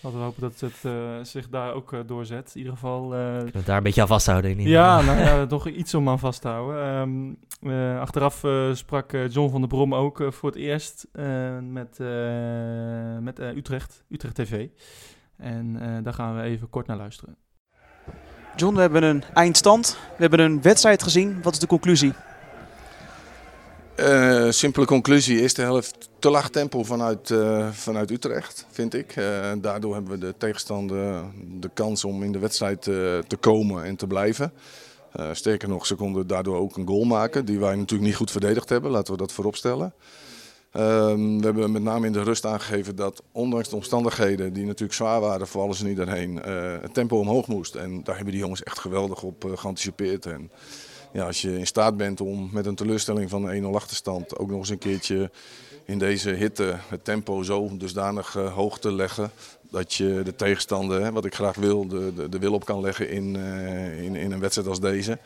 [0.02, 2.52] Laten we hopen dat het eh, zich daar ook eh, doorzet.
[2.54, 3.16] In ieder geval...
[3.16, 6.10] eh, het daar een beetje aan vasthouden in ieder ja, nou ja, toch iets om
[6.10, 6.84] aan vast te houden.
[7.62, 11.08] Ehm, eh, achteraf eh, sprak eh, John van der Brom ook eh, voor het eerst
[11.12, 14.68] eh, met, eh, met eh, Utrecht, Utrecht TV.
[15.38, 17.36] En eh, daar gaan we even kort naar luisteren.
[18.56, 19.98] John, we hebben een eindstand.
[20.18, 21.42] We hebben een wedstrijd gezien.
[21.42, 22.14] Wat is de conclusie?
[23.96, 29.16] Eh, simpele conclusie, eerste helft te laag tempo vanuit, eh, vanuit Utrecht, vind ik.
[29.16, 31.24] Eh, daardoor hebben we de tegenstander
[31.60, 34.54] de kans om in de wedstrijd te komen en te blijven.
[35.32, 38.70] Sterker nog, ze konden daardoor ook een goal maken, die wij natuurlijk niet goed verdedigd
[38.70, 39.94] hebben, laten we dat vooropstellen.
[40.76, 44.94] Ehm, we hebben met name in de rust aangegeven dat ondanks de omstandigheden die natuurlijk
[44.94, 47.76] zwaar waren voor alles en iedereen, eh, het tempo omhoog moest.
[47.76, 50.26] En daar hebben die jongens echt geweldig op eh, geanticipeerd.
[50.26, 50.52] En
[51.14, 54.50] ja, als je in staat bent om met een teleurstelling van een 1-0 achterstand ook
[54.50, 55.32] nog eens een keertje
[55.86, 59.32] in deze hitte het tempo zo dusdanig eh, hoog te leggen
[59.70, 63.10] dat je de tegenstander, hè, wat ik graag wil, de, de, wil op kan leggen
[63.10, 63.36] in,
[64.02, 65.20] in, in een wedstrijd als deze.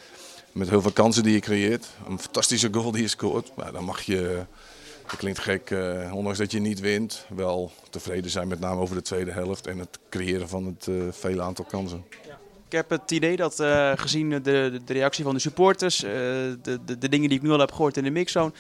[0.51, 1.88] Met heel veel kansen die je creëert.
[2.07, 3.51] Een fantastische goal die je scoort.
[3.55, 4.45] Maar dan mag je,
[5.09, 8.95] dat klinkt gek, eh, ondanks dat je niet wint, wel tevreden zijn met name over
[8.95, 12.05] de tweede helft en het creëren van het eh, vele aantal kansen.
[12.65, 14.41] Ik heb het idee dat eh, gezien de,
[14.85, 17.97] de, reactie van de supporters, de, de, de dingen die ik nu al heb gehoord
[17.97, 18.51] in de mixzone,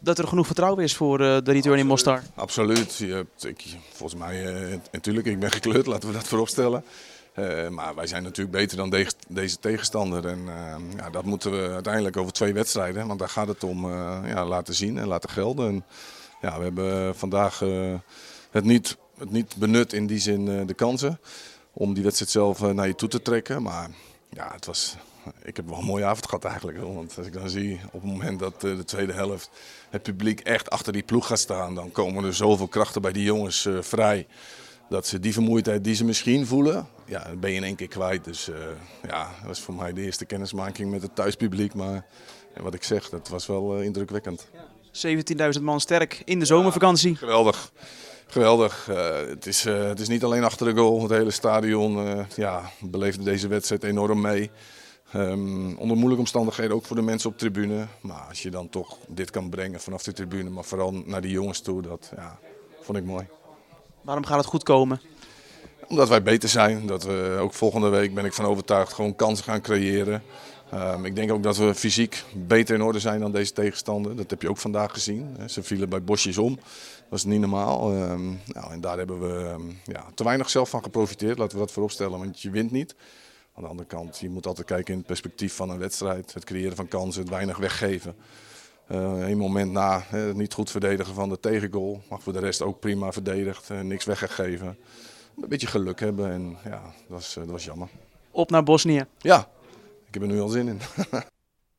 [0.00, 2.22] dat er genoeg vertrouwen is voor de return in Mostar.
[2.34, 2.96] Absoluut.
[2.96, 6.84] Je hebt, ik, volgens mij, natuurlijk, ik ben gekleurd, laten we dat vooropstellen.
[7.40, 10.26] Eh maar wij zijn natuurlijk beter dan de- deze tegenstander.
[10.26, 13.84] En eh, ja, dat moeten we uiteindelijk over twee wedstrijden, want daar gaat het om,
[13.84, 15.68] eh, ja, laten zien en laten gelden.
[15.68, 15.84] En,
[16.40, 17.58] ja, we hebben vandaag
[18.50, 21.20] het, niet, het niet benut in die zin de kansen
[21.72, 23.62] om die wedstrijd zelf naar je toe te trekken.
[23.62, 23.90] Maar
[24.30, 24.96] ja, het was,
[25.42, 26.78] ik heb wel een mooie avond gehad eigenlijk.
[26.78, 29.50] Want als ik dan zie op het moment dat de tweede helft
[29.90, 33.24] het publiek echt achter die ploeg gaat staan, dan komen er zoveel krachten bij die
[33.24, 34.26] jongens vrij.
[34.90, 37.88] Dat ze die vermoeidheid die ze misschien voelen, ja, dat ben je in één keer
[37.88, 38.24] kwijt.
[38.24, 38.56] Dus eh,
[39.06, 41.74] ja, dat was voor mij de eerste kennismaking met het thuispubliek.
[41.74, 42.06] Maar
[42.54, 44.48] en wat ik zeg, dat was wel eh, indrukwekkend.
[45.56, 47.16] 17.000 man sterk in de zomervakantie.
[47.16, 47.72] Geweldig.
[48.30, 48.88] Geweldig.
[48.88, 51.02] Eh, het, is, eh, het is niet alleen achter de goal.
[51.02, 54.50] Het hele stadion eh, ja, beleefde deze wedstrijd enorm mee.
[55.12, 57.86] Ehm, onder moeilijke omstandigheden ook voor de mensen op tribune.
[58.00, 61.30] Maar als je dan toch dit kan brengen vanaf de tribune, maar vooral naar die
[61.30, 62.38] jongens toe, dat ja,
[62.80, 63.26] vond ik mooi.
[64.02, 65.00] Waarom gaat het goed komen?
[65.88, 66.86] Omdat wij beter zijn.
[66.86, 70.22] Dat we ook volgende week ben ik van overtuigd gewoon kansen gaan creëren.
[70.70, 74.16] Ehm, ik denk ook dat we fysiek beter in orde zijn dan deze tegenstander.
[74.16, 75.36] Dat heb je ook vandaag gezien.
[75.46, 76.58] Ze vielen bij bosjes om.
[77.08, 77.92] Dat is niet normaal.
[77.92, 81.38] Ehm, nou, en daar hebben we ehm, ja, te weinig zelf van geprofiteerd.
[81.38, 82.94] Laten we dat vooropstellen, want je wint niet.
[83.54, 86.34] Aan de andere kant, je moet altijd kijken in het perspectief van een wedstrijd.
[86.34, 88.14] Het creëren van kansen, het weinig weggeven.
[88.90, 90.02] Eh een moment na
[90.34, 92.02] niet goed verdedigen van de tegengoal.
[92.08, 93.70] Maar voor de rest ook prima verdedigd.
[93.70, 94.76] eh, niks weggegeven.
[95.42, 97.88] Een beetje geluk hebben en ja, dat was, eh, dat was jammer.
[98.30, 99.04] Op naar Bosnië.
[99.18, 99.48] Ja,
[100.06, 100.80] ik heb er nu al zin in.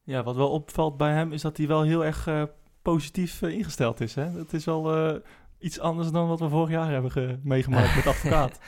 [0.03, 2.43] Ja, wat wel opvalt bij hem is dat hij wel heel erg eh,
[2.81, 4.15] positief ingesteld is.
[4.15, 4.23] Hè?
[4.29, 5.15] Het is wel eh,
[5.59, 8.59] iets anders dan wat we vorig jaar hebben ge- meegemaakt met advocaat.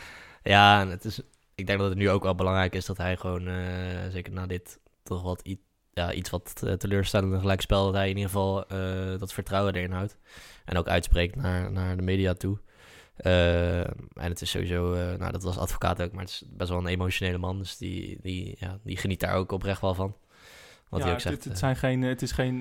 [0.44, 1.20] Ja, en het is,
[1.56, 3.56] ik denk dat het nu ook wel belangrijk is dat hij gewoon, eh,
[4.12, 5.62] zeker na dit toch wat i-
[5.94, 9.92] ja, iets wat eh, teleurstellende gelijkspel, dat hij in ieder geval eh, dat vertrouwen erin
[9.92, 10.18] houdt.
[10.66, 12.58] En ook uitspreekt naar, naar de media toe.
[13.16, 16.80] Eh, en het is sowieso, nou dat was advocaat ook, maar het is best wel
[16.80, 17.58] een emotionele man.
[17.58, 20.16] Dus die, die, ja, die geniet daar ook oprecht wel van.
[20.90, 21.44] Wat ja, hij ook het, zegt.
[21.44, 21.60] het, eh.
[21.60, 22.58] zijn geen, het is geen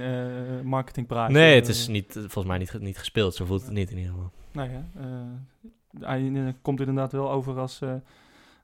[0.66, 1.30] marketingpraat.
[1.30, 3.34] nee, het is niet, volgens mij niet, niet gespeeld.
[3.34, 4.30] Zo voelt het niet in ieder geval.
[4.52, 4.82] Nee, hè?
[5.00, 7.80] Eh, hij komt inderdaad wel over als,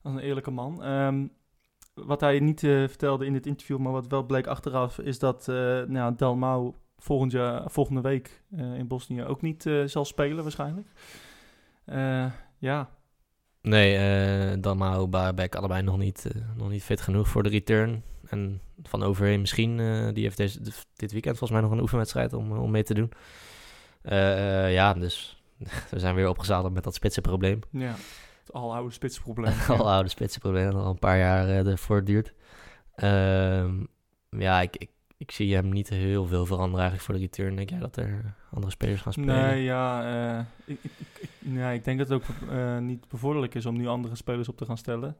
[0.02, 0.82] als een eerlijke man.
[0.82, 1.24] Ehm,
[2.04, 5.46] wat hij niet eh, vertelde in dit interview, maar wat wel bleek achteraf, is dat
[5.50, 10.88] uh, nou, Dalmau volgend jaar, volgende week uh, in Bosnië ook niet zal spelen waarschijnlijk.
[12.58, 12.90] Ja.
[13.62, 18.02] Nee, Dalmau, Baarbek, allebei nog niet, nog niet fit genoeg voor de return.
[18.26, 19.76] En Van Overheen misschien,
[20.14, 20.60] die heeft deze,
[20.96, 23.12] dit weekend volgens mij nog een oefenwedstrijd om, om mee te doen.
[24.70, 25.42] Ja, dus
[25.90, 27.60] we zijn weer opgezadeld met dat spitsenprobleem.
[27.70, 27.94] Ja.
[28.48, 29.54] Het al oude spitsprobleem.
[29.78, 32.32] al oude spitsenprobleem, al een paar jaar eh, ervoor duurt.
[32.94, 33.84] Ehm,
[34.30, 37.56] ja, ik, ik, ik zie hem niet heel veel veranderen eigenlijk voor de return.
[37.56, 39.34] Denk jij dat er andere spelers gaan spelen?
[39.34, 40.02] Nee, ja.
[40.38, 40.78] eh, ik,
[41.20, 44.48] ik, nee, ik denk dat het ook eh, niet bevorderlijk is om nu andere spelers
[44.48, 45.16] op te gaan stellen.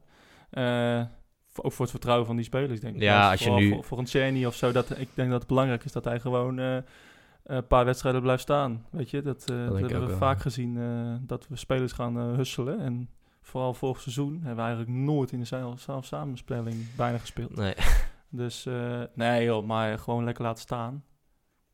[1.61, 3.01] Ook voor het vertrouwen van die spelers, denk ik.
[3.01, 5.47] Ja, als je nu- Voor, voor een Cheney of zo, dat, ik denk dat het
[5.47, 8.85] belangrijk is dat hij gewoon een paar wedstrijden blijft staan.
[8.91, 10.17] Weet je, dat, hebben we wel.
[10.17, 10.77] vaak gezien,
[11.25, 12.79] dat we spelers gaan eh, husselen.
[12.79, 13.09] En
[13.49, 17.55] vooral vorig seizoen hebben we eigenlijk nooit in de sa- sa- samenspelling bijna gespeeld.
[17.55, 17.73] Nee.
[18.31, 21.03] Dus eh, nee joh, maar gewoon lekker laten staan.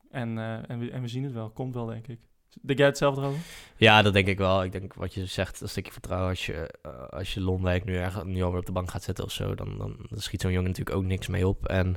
[0.10, 1.50] En, eh, en, we, en we zien het wel.
[1.50, 2.20] Komt wel, denk ik.
[2.62, 3.40] Denk jij hetzelfde over?
[3.78, 4.64] Ja, dat denk ik wel.
[4.64, 6.30] Ik denk wat je zegt, een stukje vertrouwen.
[6.30, 9.24] Als je, eh, als je Lonwijk nu, erg, nu alweer op de bank gaat zetten
[9.24, 11.66] of zo, dan, dan, dan schiet zo'n jongen natuurlijk ook niks mee op.
[11.68, 11.96] En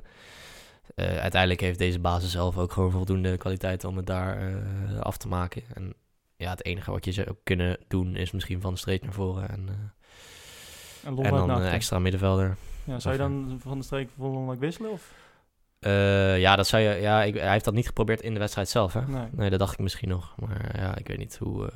[0.95, 4.63] uiteindelijk heeft deze basis zelf ook gewoon voldoende kwaliteit om het daar
[5.01, 5.63] af te maken.
[5.75, 5.95] En
[6.39, 9.49] ja, het enige wat je zou kunnen doen is misschien van de streep naar voren.
[9.49, 11.71] En, eh, En, dan een achter.
[11.73, 12.57] extra middenvelder.
[12.85, 14.91] Ja, zou je dan van de streek voor wisselen?
[14.91, 15.13] Of?
[15.79, 18.69] Eh, ja, dat zou je, ja ik, hij heeft dat niet geprobeerd in de wedstrijd
[18.69, 19.07] zelf, hè?
[19.07, 19.29] Nee.
[19.33, 20.35] Nee, dat dacht ik misschien nog.
[20.37, 21.71] Maar ja, ik weet niet hoe...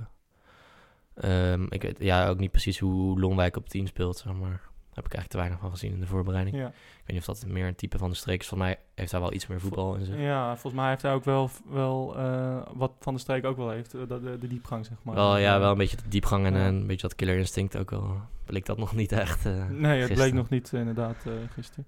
[1.15, 4.61] eh, ehm, ik weet ja, ook niet precies hoe Lonwijk op 10 speelt, zeg maar.
[4.95, 6.57] Heb ik eigenlijk te weinig van gezien in de voorbereiding.
[6.57, 6.67] Ja.
[6.67, 6.73] Ik
[7.07, 8.47] weet niet of dat meer een type van de streek is.
[8.49, 10.19] Volgens mij heeft hij wel iets meer voetbal in zich.
[10.19, 13.71] ja, volgens mij heeft hij ook wel, wel eh, wat Van de Streek ook wel
[13.71, 13.95] heeft.
[13.95, 15.15] eh, de, de diepgang, zeg maar.
[15.15, 16.67] wel, ja, wel een beetje de diepgang en Ja.
[16.67, 18.17] een beetje dat killer instinct ook wel.
[18.45, 19.47] Bleek dat nog niet echt.
[19.47, 21.17] eh, Nee, het bleek nog niet, inderdaad,
[21.53, 21.87] gisteren.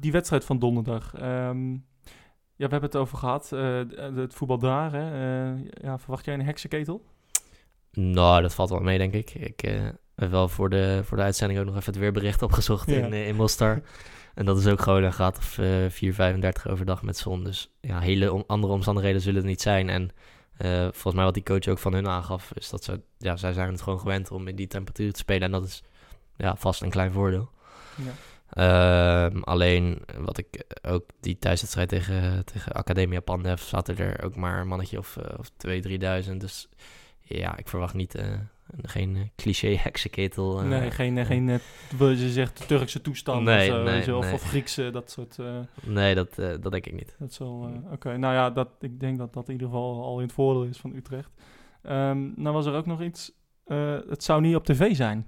[0.00, 1.14] Die wedstrijd van donderdag.
[1.14, 3.52] ehm, ja, we hebben het over gehad.
[3.52, 3.80] eh,
[4.14, 5.50] het voetbal daar, hè.
[5.82, 7.04] Ja, verwacht jij een heksenketel?
[7.92, 9.34] Nou, dat valt wel mee, denk ik.
[9.34, 9.62] Ik
[10.20, 12.96] eh, heb wel voor de, voor de uitzending ook nog even het weerbericht opgezocht Ja.
[12.96, 13.80] in, eh, in Mostar.
[14.34, 17.44] en dat is ook gewoon een graad of eh 4,35 overdag met zon.
[17.44, 19.88] Dus ja, hele om- andere omstandigheden zullen het niet zijn.
[19.88, 20.10] En
[20.56, 23.52] eh, volgens mij wat die coach ook van hun aangaf, is dat ze, ja, zij
[23.52, 25.42] zijn het gewoon gewend om in die temperatuur te spelen.
[25.42, 25.82] En dat is
[26.36, 27.50] ja, vast een klein voordeel.
[27.96, 28.10] Ja.
[28.50, 34.60] Ehm, alleen wat ik ook die thuiswedstrijd tegen, tegen Academia Pandev zaten er ook maar
[34.60, 36.36] een mannetje of, eh, of 2.000, 3.000.
[36.40, 36.68] Dus
[37.20, 38.14] ja, ik verwacht niet
[38.82, 40.60] geen eh, cliché heksenketel.
[40.60, 41.60] eh, nee, geen, eh, geen
[41.98, 44.34] je zegt Turkse toestand Nee, of, nee, of, nee.
[44.34, 45.36] of Griekse, dat soort...
[45.82, 47.16] Nee, dat, dat denk ik niet.
[47.18, 50.16] Dat zal, eh, Oké, nou ja, dat, ik denk dat dat in ieder geval al
[50.16, 51.30] in het voordeel is van Utrecht.
[51.82, 53.32] Ehm nou was er ook nog iets,
[54.08, 55.26] het zou niet op tv zijn.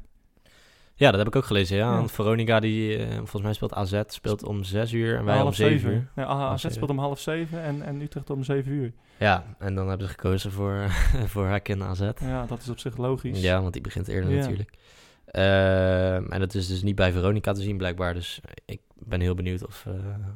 [0.95, 1.77] Ja, dat heb ik ook gelezen.
[1.77, 1.99] Ja.
[1.99, 2.09] Ja.
[2.09, 5.55] Veronica, die eh, volgens mij speelt AZ, speelt om 6 uur en wij om half
[5.55, 6.09] 7 uur.
[6.15, 6.77] Nee, A- AZ zeven.
[6.77, 8.93] speelt om half zeven en, en Utrecht om zeven uur.
[9.19, 10.87] Ja, en dan hebben ze gekozen voor,
[11.33, 12.01] voor Hakken AZ.
[12.21, 13.41] Ja, dat is op zich logisch.
[13.41, 14.37] Ja, want die begint eerder Ja.
[14.41, 14.71] natuurlijk.
[15.33, 18.15] Ehm, en dat is dus niet bij Veronica te zien blijkbaar.
[18.15, 19.95] Dus ik ben heel benieuwd of, eh,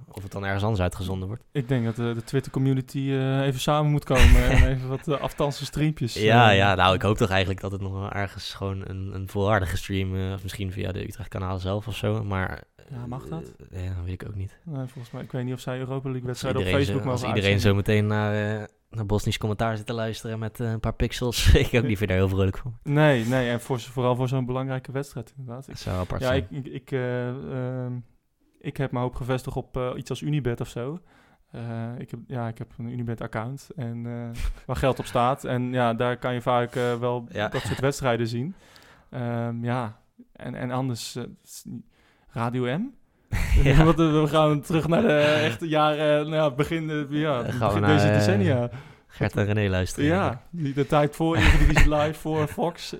[0.09, 1.43] of het dan ergens anders uitgezonden wordt.
[1.53, 5.21] Ik denk dat eh, de Twitter-community eh, even samen moet komen en even wat uh,
[5.21, 6.15] afstandse streampjes.
[6.15, 9.29] Ja, ja, nou ik hoop toch eigenlijk dat het nog wel ergens gewoon een, een
[9.29, 10.33] volwaardige stream...
[10.33, 12.25] of misschien via de Utrecht kanaal zelf of zo.
[12.25, 12.63] Maar...
[12.91, 13.53] Ja, mag dat?
[13.71, 14.59] ja, weet ik ook niet.
[14.65, 17.09] nee, volgens mij, ik weet niet of zij Europa League Als wedstrijden op Facebook zo,
[17.09, 20.81] als mogen iedereen zo meteen naar, naar Bosnisch commentaar zit te luisteren met eh, een
[20.81, 21.53] paar pixels...
[21.55, 22.79] ik ook niet daar heel vrolijk van.
[22.83, 25.69] Nee, nee, en voor, vooral voor zo'n belangrijke wedstrijd inderdaad.
[25.69, 26.47] Ik zou apart Ja, zijn.
[26.51, 27.99] ik, ik, ik, eh, ehm,
[28.59, 31.01] ik heb mijn hoop gevestigd op eh, iets als Unibet of zo.
[31.99, 34.03] Ik, heb, ja, ik heb een Unibet-account en
[34.67, 35.45] waar geld op staat.
[35.45, 37.49] En ja, daar kan je vaak wel Ja.
[37.49, 38.55] dat soort wedstrijden zien.
[39.11, 40.01] Ehm, ja,
[40.33, 41.19] en, en anders
[42.29, 42.91] Radio M.
[43.63, 43.85] Ja.
[43.85, 47.81] Want, eh, we gaan terug naar de echte jaren, nou ja, begin, eh, ja, begin
[47.81, 48.71] naar, deze eh, decennia.
[49.17, 50.09] Gert en René luisteren.
[50.09, 52.95] Ja, die- de tijd voor Eredivisie Live, voor Fox.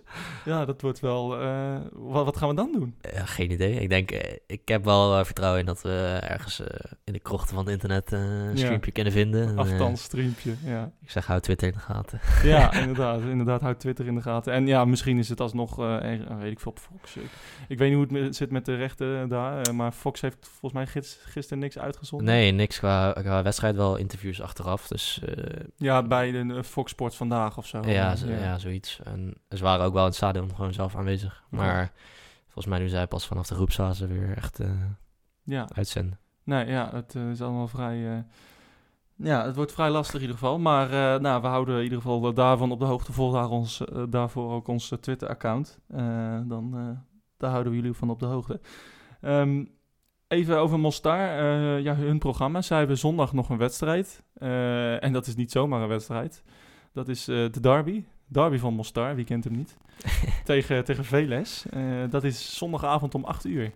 [0.45, 1.41] Ja, dat wordt wel...
[1.41, 2.95] eh, wat, wat gaan we dan doen?
[3.15, 3.81] Geen idee.
[3.81, 6.63] Ik denk, eh, ik heb wel eh, vertrouwen in dat we ergens
[7.05, 8.57] in de krochten van het internet een Ja.
[8.57, 9.43] streampje kunnen vinden.
[9.49, 10.91] En, eh, Afstandsstreampje, ja.
[11.03, 12.21] ik zeg, hou Twitter in de gaten.
[12.45, 13.21] Ja, inderdaad.
[13.21, 14.53] Inderdaad, houd Twitter in de gaten.
[14.53, 17.17] En ja, misschien is het alsnog, er- weet ik veel, op Fox.
[17.17, 17.31] Ik,
[17.69, 20.87] ik weet niet hoe het zit met de rechten daar, maar Fox heeft volgens mij
[20.87, 22.27] gis- gisteren niks uitgezonden.
[22.27, 24.89] Nee, niks qua, qua wedstrijd, wel interviews achteraf.
[24.89, 25.21] Dus
[25.77, 27.81] Ja, bij de eh, Fox Sport vandaag of zo.
[27.85, 28.59] ja, zo- ja.
[28.59, 29.01] zoiets.
[29.05, 31.45] En ze waren ook wel in het stadion gewoon zelf aanwezig.
[31.51, 31.57] Ja.
[31.57, 31.93] Maar
[32.45, 34.71] volgens mij nu zij pas vanaf de groepsfase weer echt eh,
[35.43, 36.19] Ja, uitzenden.
[36.45, 38.25] nee, ja, het eh, is allemaal vrij...
[39.17, 40.59] ja, het wordt vrij lastig in ieder geval.
[40.59, 43.13] Maar nou, we houden in ieder geval daarvan op de hoogte.
[43.13, 45.79] Volg daar ons, daarvoor ook ons Twitter-account.
[46.47, 46.71] Dan
[47.37, 48.61] daar houden we jullie van op de hoogte.
[49.21, 49.65] Ehm,
[50.29, 51.19] even over Mostar.
[51.19, 52.63] eh, ja, hun programma.
[52.63, 54.23] Zij hebben zondag nog een wedstrijd.
[54.35, 56.43] Eh, en dat is niet zomaar een wedstrijd.
[56.93, 58.05] Dat is eh, de derby.
[58.29, 59.77] Derby van Mostar, wie kent hem niet?
[60.45, 61.65] tegen, tegen Veles.
[62.11, 63.73] Dat is zondagavond om 8 uur.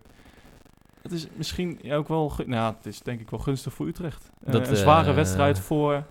[1.02, 2.32] Dat is misschien ook wel...
[2.46, 4.30] Nou, het is denk ik wel gunstig voor Utrecht.
[4.40, 6.04] Dat, een zware wedstrijd voor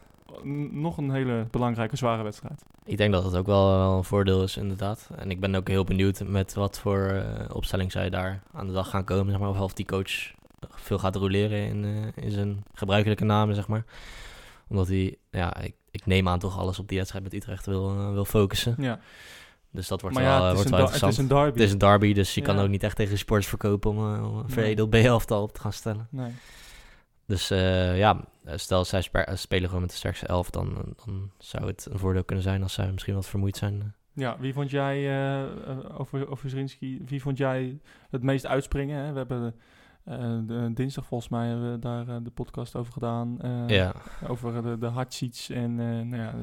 [0.72, 2.62] nog een hele belangrijke, zware wedstrijd.
[2.86, 5.10] Ik denk dat het ook wel, wel een voordeel is, inderdaad.
[5.16, 8.74] En ik ben ook heel benieuwd met wat voor eh, opstelling zij daar aan de
[8.74, 9.32] dag gaan komen.
[9.32, 10.12] Zeg maar, of of die coach
[10.70, 13.84] veel gaat roleren in, eh, in zijn gebruikelijke namen, zeg maar.
[14.68, 17.90] Omdat hij, ja, ik, ik neem aan toch alles op die wedstrijd met Utrecht wil,
[17.90, 18.76] eh, wil focussen.
[18.78, 19.00] Ja.
[19.72, 21.30] Dus dat wordt maar wel, ja, het is, wordt wel da- het interessant.
[21.30, 21.60] is een derby.
[21.60, 24.38] Het is een derby, dus je kan ook niet echt tegen sports verkopen om, om
[24.38, 26.08] een veredeld B-elftal op te gaan stellen.
[26.12, 26.32] Nee.
[27.26, 28.26] Dus ja,
[28.56, 32.24] stel zij eh, spelen gewoon met de sterkste elf, dan, dan zou het een voordeel
[32.24, 33.94] kunnen zijn als zij misschien wat vermoeid zijn.
[34.20, 37.80] Ja, wie vond jij, eh, eh, over, over Zrinski, wie vond jij
[38.10, 39.06] het meest uitspringen?
[39.06, 39.12] Hè?
[39.12, 39.52] We hebben eh,
[40.04, 43.42] de, dinsdag volgens mij hebben we daar eh, de podcast over gedaan.
[43.42, 43.94] eh, ja,
[44.28, 46.34] Over de, de hardseats en eh, nou ja,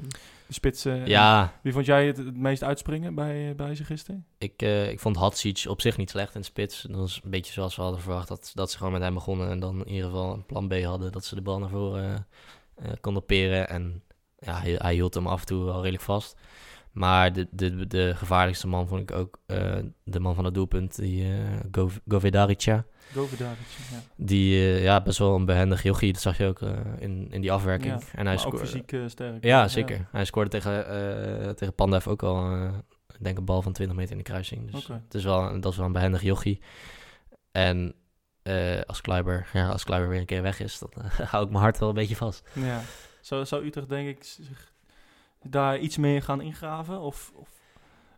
[0.46, 1.07] de spitsen.
[1.07, 4.26] ja Wie vond jij het, het meest uitspringen bij, bij ze gisteren?
[4.38, 6.82] ik, eh, ik vond Hatsic op zich niet slecht in de spits.
[6.82, 9.50] Dat was een beetje zoals we hadden verwacht, dat, dat ze gewoon met hem begonnen
[9.50, 12.26] en dan in ieder geval een plan B hadden, dat ze de bal naar voren
[12.74, 13.68] eh, eh, konden peren.
[13.68, 14.02] En
[14.38, 16.36] ja, hij, hij hield hem af en toe wel redelijk vast.
[16.92, 20.96] Maar de, de, de gevaarlijkste man vond ik ook eh, de man van het doelpunt,
[20.96, 21.38] die uh,
[21.72, 22.84] Gov Govedarica.
[23.14, 23.59] Govedaric,
[23.90, 24.00] ja.
[24.16, 27.40] Die uh, ja, best wel een behendig jochie, dat zag je ook uh, in, in
[27.40, 27.92] die afwerking.
[28.00, 29.44] Ja, en hij scoorde- fysiek eh, sterk.
[29.44, 30.09] Ja, zeker.
[30.12, 32.64] Hij scoorde tegen, tegen Pandev ook al,
[33.09, 34.70] ik denk een bal van 20 meter in de kruising.
[34.70, 36.61] Dus het is wel, dat is wel een behendig jochie.
[37.52, 37.94] En
[38.42, 40.90] uh, als Kluiber, ja, als Kluiber weer een keer weg is, dan
[41.30, 42.48] hou ik mijn hart wel een beetje vast.
[42.52, 42.80] Ja.
[43.20, 44.72] Zou, zou Utrecht denk ik zich
[45.42, 47.00] daar iets meer gaan ingraven?
[47.00, 47.54] Of, of Ik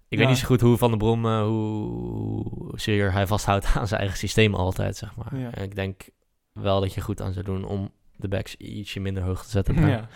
[0.08, 0.18] Ja.
[0.18, 2.44] weet niet zo goed hoe Van der Brom, uh, hoe
[2.80, 5.36] zeer hij vasthoudt aan zijn eigen systeem altijd, zeg maar.
[5.36, 5.50] Ja.
[5.50, 6.08] En ik denk
[6.52, 9.76] wel dat je goed aan zou doen om de backs ietsje minder hoog te zetten.
[9.76, 9.88] daar.
[9.88, 10.08] ja.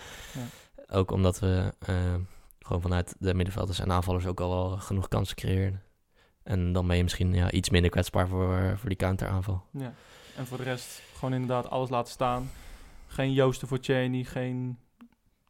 [0.87, 1.95] Ook omdat we eh,
[2.59, 5.81] gewoon vanuit de middenvelders en aanvallers ook al wel genoeg kansen creëren.
[6.43, 9.63] En dan ben je misschien ja, iets minder kwetsbaar voor, voor die counteraanval.
[9.71, 9.93] Ja.
[10.37, 12.51] En voor de rest gewoon inderdaad alles laten staan.
[13.07, 14.77] Geen Joosten voor Cheney, geen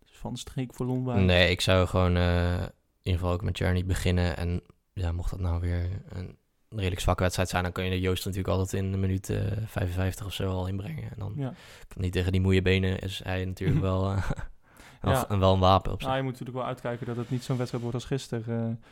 [0.04, 1.20] Van Streek voor Lombard.
[1.20, 4.38] Nee, ik zou gewoon eh, in ieder geval ook met Journey beginnen.
[4.38, 4.62] En
[4.94, 6.38] ja, mocht dat nou weer een
[6.76, 9.42] redelijk zwakke wedstrijd zijn, dan kun je de Joost natuurlijk altijd in de minuut eh,
[9.66, 11.04] 55 of zo al inbrengen.
[11.04, 11.54] En dan Ja.
[11.88, 14.30] kan niet tegen die moeie benen is hij natuurlijk wel, eh,
[15.02, 15.26] wel, Ja.
[15.30, 16.06] een, wel een wapen op zich.
[16.08, 18.70] Nou, je moet natuurlijk wel uitkijken dat het niet zo'n wedstrijd wordt als gisteren.
[18.70, 18.88] eh,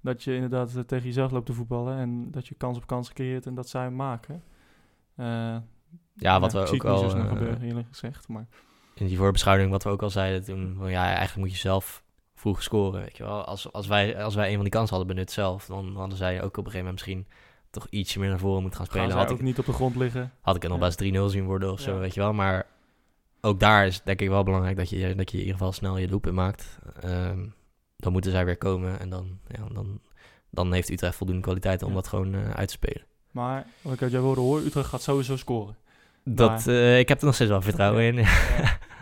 [0.00, 3.12] dat je inderdaad eh, tegen jezelf loopt te voetballen en dat je kans op kans
[3.12, 4.42] creëert en dat zij hem maken.
[5.16, 5.56] Eh,
[6.14, 8.28] ja, wat we ook eh, gebeuren, eerlijk gezegd.
[8.28, 8.46] Maar
[8.94, 12.02] in die voorbeschouwing, wat we ook al zeiden toen, van ja, eigenlijk moet je zelf
[12.42, 13.44] vroeg scoren, weet je wel.
[13.44, 16.36] Als, als, wij, als wij een van die kansen hadden benut zelf, dan hadden zij
[16.42, 17.26] ook op een gegeven moment misschien
[17.70, 19.10] toch ietsje meer naar voren moeten gaan spelen.
[19.16, 20.32] Had ik, niet op de grond liggen.
[20.40, 20.86] had ik het nog Ja.
[20.86, 21.98] best 3-0 zien worden of zo, Ja.
[21.98, 22.32] weet je wel.
[22.32, 22.66] Maar
[23.40, 25.96] ook daar is denk ik wel belangrijk dat je, dat je in ieder geval snel
[25.96, 26.78] je doelpunt maakt.
[27.00, 27.46] Ehm,
[27.96, 30.00] dan moeten zij weer komen en dan, ja, dan,
[30.50, 31.94] dan heeft Utrecht voldoende kwaliteit om Ja.
[31.94, 33.04] dat gewoon eh, uit te spelen.
[33.30, 35.76] Maar wat ik uit hoor, Utrecht gaat sowieso scoren.
[36.24, 38.14] Dat, eh, ik heb er nog steeds wel vertrouwen in.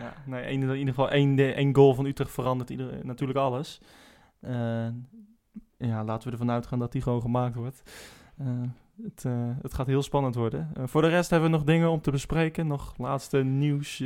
[0.01, 0.15] ja.
[0.27, 3.81] Nee, in, in ieder geval één, de- één goal van Utrecht verandert ieder, natuurlijk alles.
[4.41, 4.89] Eh,
[5.79, 7.83] ja, laten we ervan uitgaan dat die gewoon gemaakt wordt.
[8.39, 8.47] Eh,
[9.03, 10.71] het, eh, het gaat heel spannend worden.
[10.85, 12.67] Voor de rest hebben we nog dingen om te bespreken.
[12.67, 14.03] Nog laatste nieuws,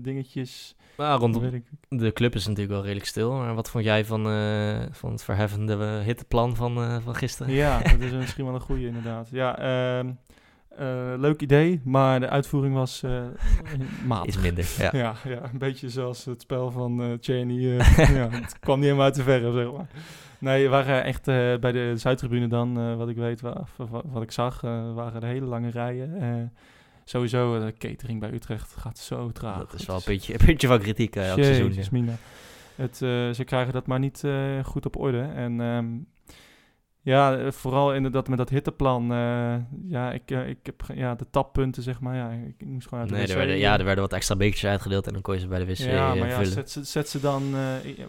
[0.00, 0.76] dingetjes.
[0.96, 1.64] Maar rondom ik.
[1.88, 3.32] de club is natuurlijk wel redelijk stil.
[3.32, 4.22] Maar wat vond jij van,
[4.92, 7.52] van het verheffende hitteplan van, van gisteren?
[7.52, 9.28] Ja, dat is misschien wel een goede inderdaad.
[9.30, 10.14] Ja, ehm, eh,
[11.16, 13.22] leuk idee, maar de uitvoering was eh
[14.06, 14.26] matig.
[14.26, 14.90] Iets minder, ja.
[14.98, 17.78] Ja, ja, een beetje zoals het spel van eh Cheney.
[17.78, 19.86] eh, ja, het kwam niet helemaal uit de verf, zeg maar.
[20.40, 24.04] Nee, we waren echt eh, bij de Zuidtribune dan, eh, wat ik weet, wa- wat,
[24.06, 26.20] wat ik zag, eh, waren er hele lange rijen.
[26.20, 26.28] Eh,
[27.04, 29.58] sowieso, eh, de catering bij Utrecht gaat zo traag.
[29.58, 31.74] Dat is wel een puntje, een puntje van kritiek eh, elk seizoen.
[31.74, 31.82] Ja.
[31.90, 32.12] mina.
[32.74, 35.20] Het, eh, ze krijgen dat maar niet eh, goed op orde.
[35.20, 35.86] En ehm,
[37.08, 39.12] ja, eh, vooral inderdaad met dat hitteplan.
[39.12, 39.54] eh,
[39.88, 42.16] ja, ik, eh, ik heb ja, de tappunten, zeg maar.
[42.16, 44.36] Ja, ik, ik moest gewoon uit de Nee, er werden, ja, er werden wat extra
[44.36, 46.52] bekertjes uitgedeeld en dan kon je ze bij de wc ja, maar ja, vullen.
[46.52, 47.54] zet ze, zet ze dan...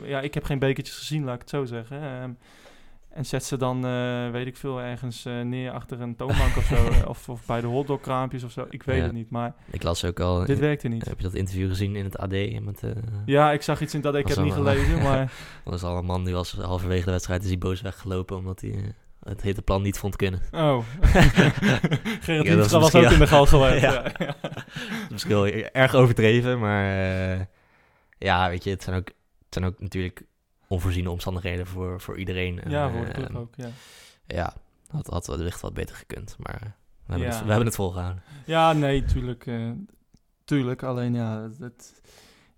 [0.03, 2.37] ja, ik heb geen bekertjes gezien, laat ik het zo zeggen.
[3.19, 6.63] En zet ze dan, eh, weet ik veel, ergens eh, neer achter een toonbank of
[6.63, 6.75] zo.
[6.89, 8.65] eh, of, of bij de hotdogkraampjes of zo.
[8.69, 9.03] Ik weet Ja.
[9.03, 11.05] het niet, maar Ik las ook al, dit werkte niet.
[11.05, 12.31] heb je dat interview gezien in het AD?
[12.61, 12.81] Met,
[13.25, 15.19] Ja, ik zag iets in dat ik heb niet gelezen, maar...
[15.19, 15.31] Er
[15.63, 18.93] was al een man die was halverwege de wedstrijd is hij boos weggelopen omdat hij
[19.23, 20.41] het hitteplan niet vond kunnen.
[20.51, 20.77] Oh.
[22.21, 23.81] Gerrit Ja, is was ook in de gal geweest.
[23.81, 24.05] Ja.
[24.19, 26.83] is misschien wel erg overdreven, maar
[28.17, 30.21] ja, weet je, het zijn ook, het zijn ook natuurlijk
[30.69, 32.61] onvoorziene omstandigheden voor, voor iedereen.
[32.61, 33.69] En, Ja, voor de eh, club ook, ja.
[34.27, 34.53] Ja,
[34.91, 36.59] had, had wellicht wat beter gekund, maar
[37.05, 37.33] we hebben, Ja.
[37.33, 38.23] het, we hebben het volgehouden.
[38.45, 39.45] Ja, nee, tuurlijk.
[39.47, 39.69] eh,
[40.45, 42.01] tuurlijk, alleen ja, het,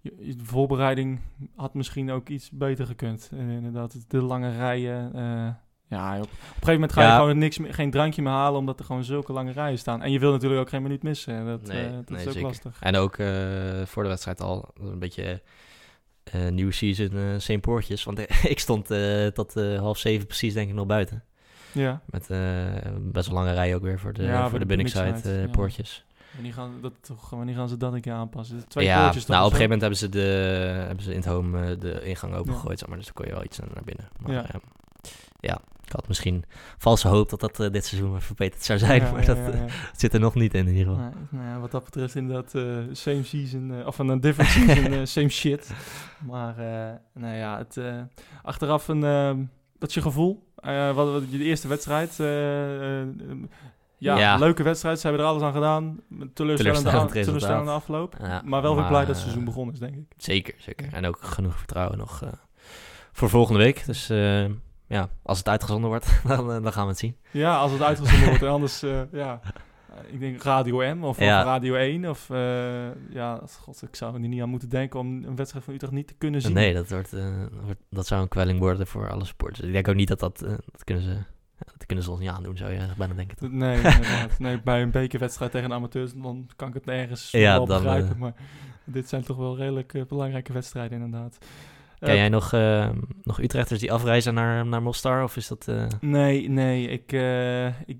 [0.02, 1.20] de voorbereiding
[1.56, 3.30] had misschien ook iets beter gekund.
[3.34, 5.14] Eh, inderdaad, de lange rijen.
[5.14, 5.50] eh,
[5.88, 7.16] ja, op, op een gegeven moment ga je Ja.
[7.18, 10.02] gewoon niks meer, geen drankje meer halen, omdat er gewoon zulke lange rijen staan.
[10.02, 11.46] En je wil natuurlijk ook geen minuut missen.
[11.46, 12.48] Dat, Nee, eh, dat nee, is ook zeker.
[12.48, 12.78] lastig.
[12.80, 13.28] En ook eh,
[13.86, 15.38] voor de wedstrijd al een beetje eh
[16.50, 17.62] nieuwe season eh St.
[17.62, 18.04] Poortjes.
[18.04, 18.20] Want
[18.54, 21.24] ik stond eh, tot eh, half zeven precies denk ik nog buiten.
[21.72, 22.02] Ja.
[22.06, 22.40] Met eh,
[23.00, 24.74] best wel lange rij ook weer voor de, Ja, voor de de
[25.24, 25.48] eh, ja.
[25.48, 26.06] poortjes.
[26.34, 28.68] Wanneer gaan, dat, toch, wanneer gaan ze dat een keer aanpassen?
[28.68, 31.16] Twee ja, poortjes toch nou op een gegeven moment hebben ze, de, hebben ze in
[31.16, 33.84] het home eh, de ingang opengegooid, zeg maar, dus dan kon je wel iets naar
[33.84, 34.08] binnen.
[34.20, 34.46] Maar Ja.
[34.52, 34.60] ja,
[35.40, 35.62] ja
[35.92, 36.44] ik had misschien
[36.78, 39.38] valse hoop dat dat eh, dit seizoen weer verbeterd zou zijn, Ja, maar ja, dat
[39.38, 41.12] ja, eh, zit er nog niet in in ieder geval.
[41.30, 45.30] Nou ja, wat dat betreft inderdaad eh same season, eh, of een different season, same
[45.30, 45.72] shit.
[46.28, 46.56] Maar
[47.14, 47.80] nou ja, het,
[48.42, 49.02] achteraf een,
[49.80, 50.44] wat is je gevoel?
[50.94, 52.16] Wat, wat, de eerste wedstrijd,
[53.98, 54.38] ja, Ja.
[54.38, 56.00] leuke wedstrijd, ze hebben er alles aan gedaan.
[56.34, 58.16] Teleurstellende, teleurstellende afloop.
[58.22, 60.06] Ja, maar wel weer blij dat het seizoen begonnen is, denk ik.
[60.18, 60.94] Zeker, zeker.
[60.94, 62.24] En ook genoeg vertrouwen nog
[63.12, 63.86] voor volgende week.
[63.86, 64.10] Dus
[64.92, 67.16] ja, als het uitgezonden wordt, dan, eh, dan gaan we het zien.
[67.32, 69.40] Ja, als het uitgezonden wordt anders, eh, ja.
[70.12, 71.18] Ik denk Radio M of, of.
[71.18, 72.10] Radio 1.
[72.10, 72.38] Of, eh,
[73.14, 76.08] ja, god, ik zou er niet aan moeten denken om een wedstrijd van Utrecht niet
[76.08, 76.54] te kunnen zien.
[76.54, 77.12] Nee, dat, wordt,
[77.64, 79.68] wordt- dat zou een kwelling worden voor alle supporters.
[79.68, 80.40] Ik denk ook niet dat dat,
[80.72, 81.10] dat kunnen ze...
[81.10, 83.38] ja, Dat kunnen ze ons niet aandoen, zou je bijna denken.
[83.38, 83.52] toch?
[83.52, 84.40] Nee, inderdaad.
[84.40, 88.18] Nee, bij een bekerwedstrijd tegen amateurs, dan kan ik het nergens Ja, wel dan, begrijpen.
[88.18, 88.34] Maar
[88.84, 91.38] dit zijn toch wel redelijk belangrijke wedstrijden, inderdaad.
[92.02, 92.90] Ken Eh, jij nog, eh,
[93.24, 95.24] nog Utrechters die afreizen naar, naar Mostar?
[95.24, 95.68] Of is dat...
[95.68, 96.88] eh, Nee, nee.
[96.88, 97.98] Ik, eh, ik,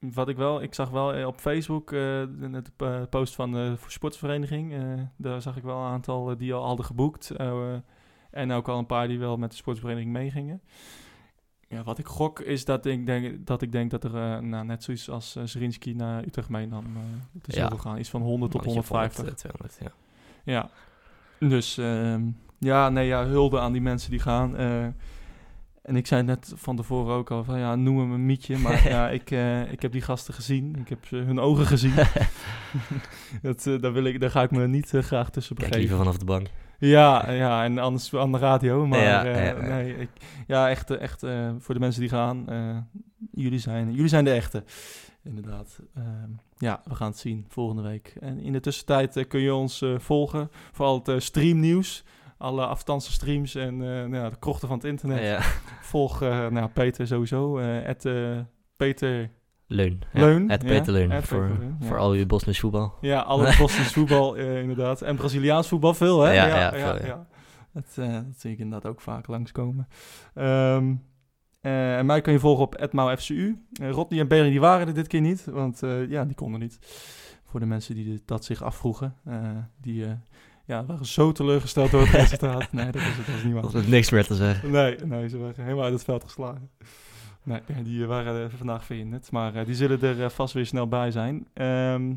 [0.00, 4.74] wat ik wel, ik zag wel op Facebook eh, de, de post van de sportsvereniging.
[5.16, 7.30] daar zag ik wel een aantal die al hadden geboekt.
[8.30, 10.60] en ook al een paar die wel met de sportsvereniging meegingen.
[11.68, 14.82] Ja, wat ik gok is dat ik denk dat, ik denk dat er nou, net
[14.82, 16.84] zoiets als uh, Zrinski naar Utrecht meenam.
[16.84, 17.70] eh te Ja.
[17.76, 17.98] gaan.
[17.98, 19.16] Iets van 100 tot mannetje of 150.
[19.16, 19.94] 100, eh, 200,
[20.44, 20.52] ja.
[20.52, 21.48] Ja.
[21.48, 22.22] Dus ehm,
[22.64, 24.56] ja, nee, ja, hulde aan die mensen die gaan.
[24.56, 24.84] eh.
[25.82, 28.58] en ik zei net van tevoren ook al van ja, noem hem een mietje.
[28.58, 30.76] Maar ja, ik, eh, ik heb die gasten gezien.
[30.80, 31.94] Ik heb ze- hun ogen gezien.
[33.42, 35.80] dat, eh, daar, wil ik, daar ga ik me niet graag tussen Kijk begeven.
[35.88, 36.46] liever vanaf de bank.
[36.78, 38.86] Ja, ja, en anders aan de radio.
[38.86, 39.52] Maar Ja, ja, ja.
[39.60, 40.08] nee, ik,
[40.46, 41.20] ja, echt, echt
[41.58, 42.46] voor de mensen die gaan.
[43.32, 44.64] jullie, zijn, jullie zijn de echte.
[45.24, 45.78] Inderdaad.
[45.94, 48.14] Ehm, ja, we gaan het zien volgende week.
[48.20, 50.50] En in de tussentijd kun je ons volgen.
[50.72, 52.04] Vooral het streamnieuws.
[52.44, 55.22] Alle afstandse streams en eh, nou de krochten van het internet.
[55.24, 55.40] Ja.
[55.80, 57.58] Volg eh, nou, Peter sowieso.
[57.86, 58.06] at,
[58.76, 59.30] Peter
[59.66, 60.00] Leun.
[60.12, 60.50] Ja, Leun.
[60.50, 61.12] Het ja, Peter Leun.
[61.12, 61.86] at voor, Peter Leun, ja.
[61.86, 62.94] voor al uw Bosnisch voetbal.
[63.00, 65.02] Ja, alle Bosnisch voetbal eh, inderdaad.
[65.02, 66.32] En Braziliaans voetbal veel, hè?
[66.32, 67.26] Ja, ja, veel, ja.
[67.72, 69.88] Dat, dat zie ik inderdaad ook vaak langskomen.
[70.34, 70.76] Eh,
[71.98, 73.58] en mij kan je volgen op @mauFCU.
[73.80, 76.78] Eh Rodney en Berry die waren er dit keer niet, want ja, die konden niet.
[77.46, 79.14] Voor de mensen die dit- dat zich afvroegen.
[79.80, 80.06] die
[80.64, 82.72] ja, waren zo teleurgesteld door het resultaat.
[82.72, 83.62] Nee, dat was, dat was niet waar.
[83.62, 84.70] Dat is niks meer te zeggen.
[84.70, 86.70] Nee, nee, ze waren helemaal uit het veld geslagen.
[87.42, 89.30] Nee, die waren eh, vandaag verhinderd.
[89.30, 91.46] Maar eh, die zullen er eh, vast weer snel bij zijn.
[91.54, 92.14] Ehm,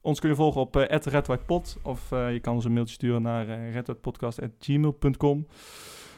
[0.00, 3.22] ons kun je volgen op uh, @redwhitepod of eh, je kan ons een mailtje sturen
[3.22, 5.46] naar uh, redwhitepodcast@gmail.com.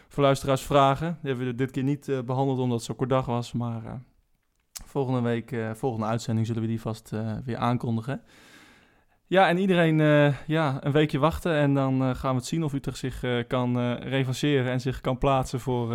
[0.09, 1.19] Voor luisteraars vragen.
[1.21, 3.53] Die hebben we dit keer niet eh, behandeld omdat het zo kort dag was.
[3.53, 3.93] Maar eh,
[4.85, 8.23] volgende week, eh, volgende uitzending zullen we die vast eh, weer aankondigen.
[9.31, 12.65] Ja, en iedereen eh, ja, een weekje wachten en dan eh, gaan we het zien
[12.65, 15.95] of Utrecht zich eh, kan revanceren en zich kan plaatsen voor,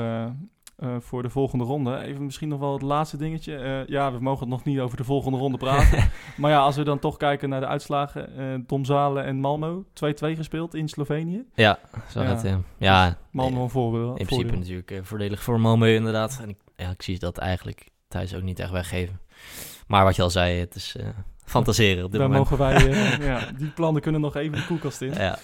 [1.00, 1.98] voor de volgende ronde.
[2.00, 3.84] Even misschien nog wel het laatste dingetje.
[3.88, 6.10] Ja, we mogen nog niet over de volgende ronde praten.
[6.38, 8.38] maar ja, als we dan toch kijken naar de uitslagen.
[8.38, 11.44] eh Tom Zalen en Malmo, 2-2 gespeeld in Slovenië.
[11.54, 11.80] Ja,
[12.10, 12.28] zo Ja.
[12.28, 12.52] gaat het.
[12.52, 14.20] Ja, ja Malmo een voorbeeld.
[14.20, 16.40] in principe natuurlijk voordelig voor Malmö inderdaad.
[16.42, 19.20] En ik, ja, ik zie dat eigenlijk thuis ook niet echt weggeven.
[19.88, 20.96] Maar wat je al zei, het is
[21.46, 22.50] fantaseren op dit Dan moment.
[22.50, 25.14] mogen wij, eh, ja, die plannen kunnen nog even de koelkast in.
[25.14, 25.38] Ja,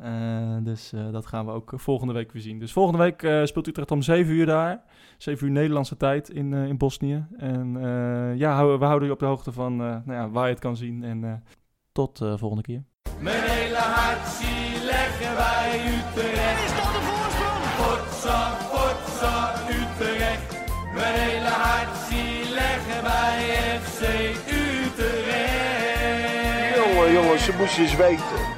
[0.00, 2.58] Eh, dus eh, dat gaan we ook volgende week weer zien.
[2.58, 4.82] Dus volgende week eh, speelt Utrecht om 7 uur daar.
[5.16, 7.26] 7 uur Nederlandse tijd in, eh, in Bosnië.
[7.38, 10.50] En eh, ja, we houden je op de hoogte van eh, nou ja, waar je
[10.52, 11.04] het kan zien.
[11.04, 11.32] En eh,
[11.92, 12.82] tot de volgende keer.
[13.20, 16.64] Mijn hele hart zie leggen wij Utrecht.
[16.64, 17.64] Is dat de voorsprong?
[17.78, 18.56] Potsa,
[27.48, 28.57] Ze moesten eens weten.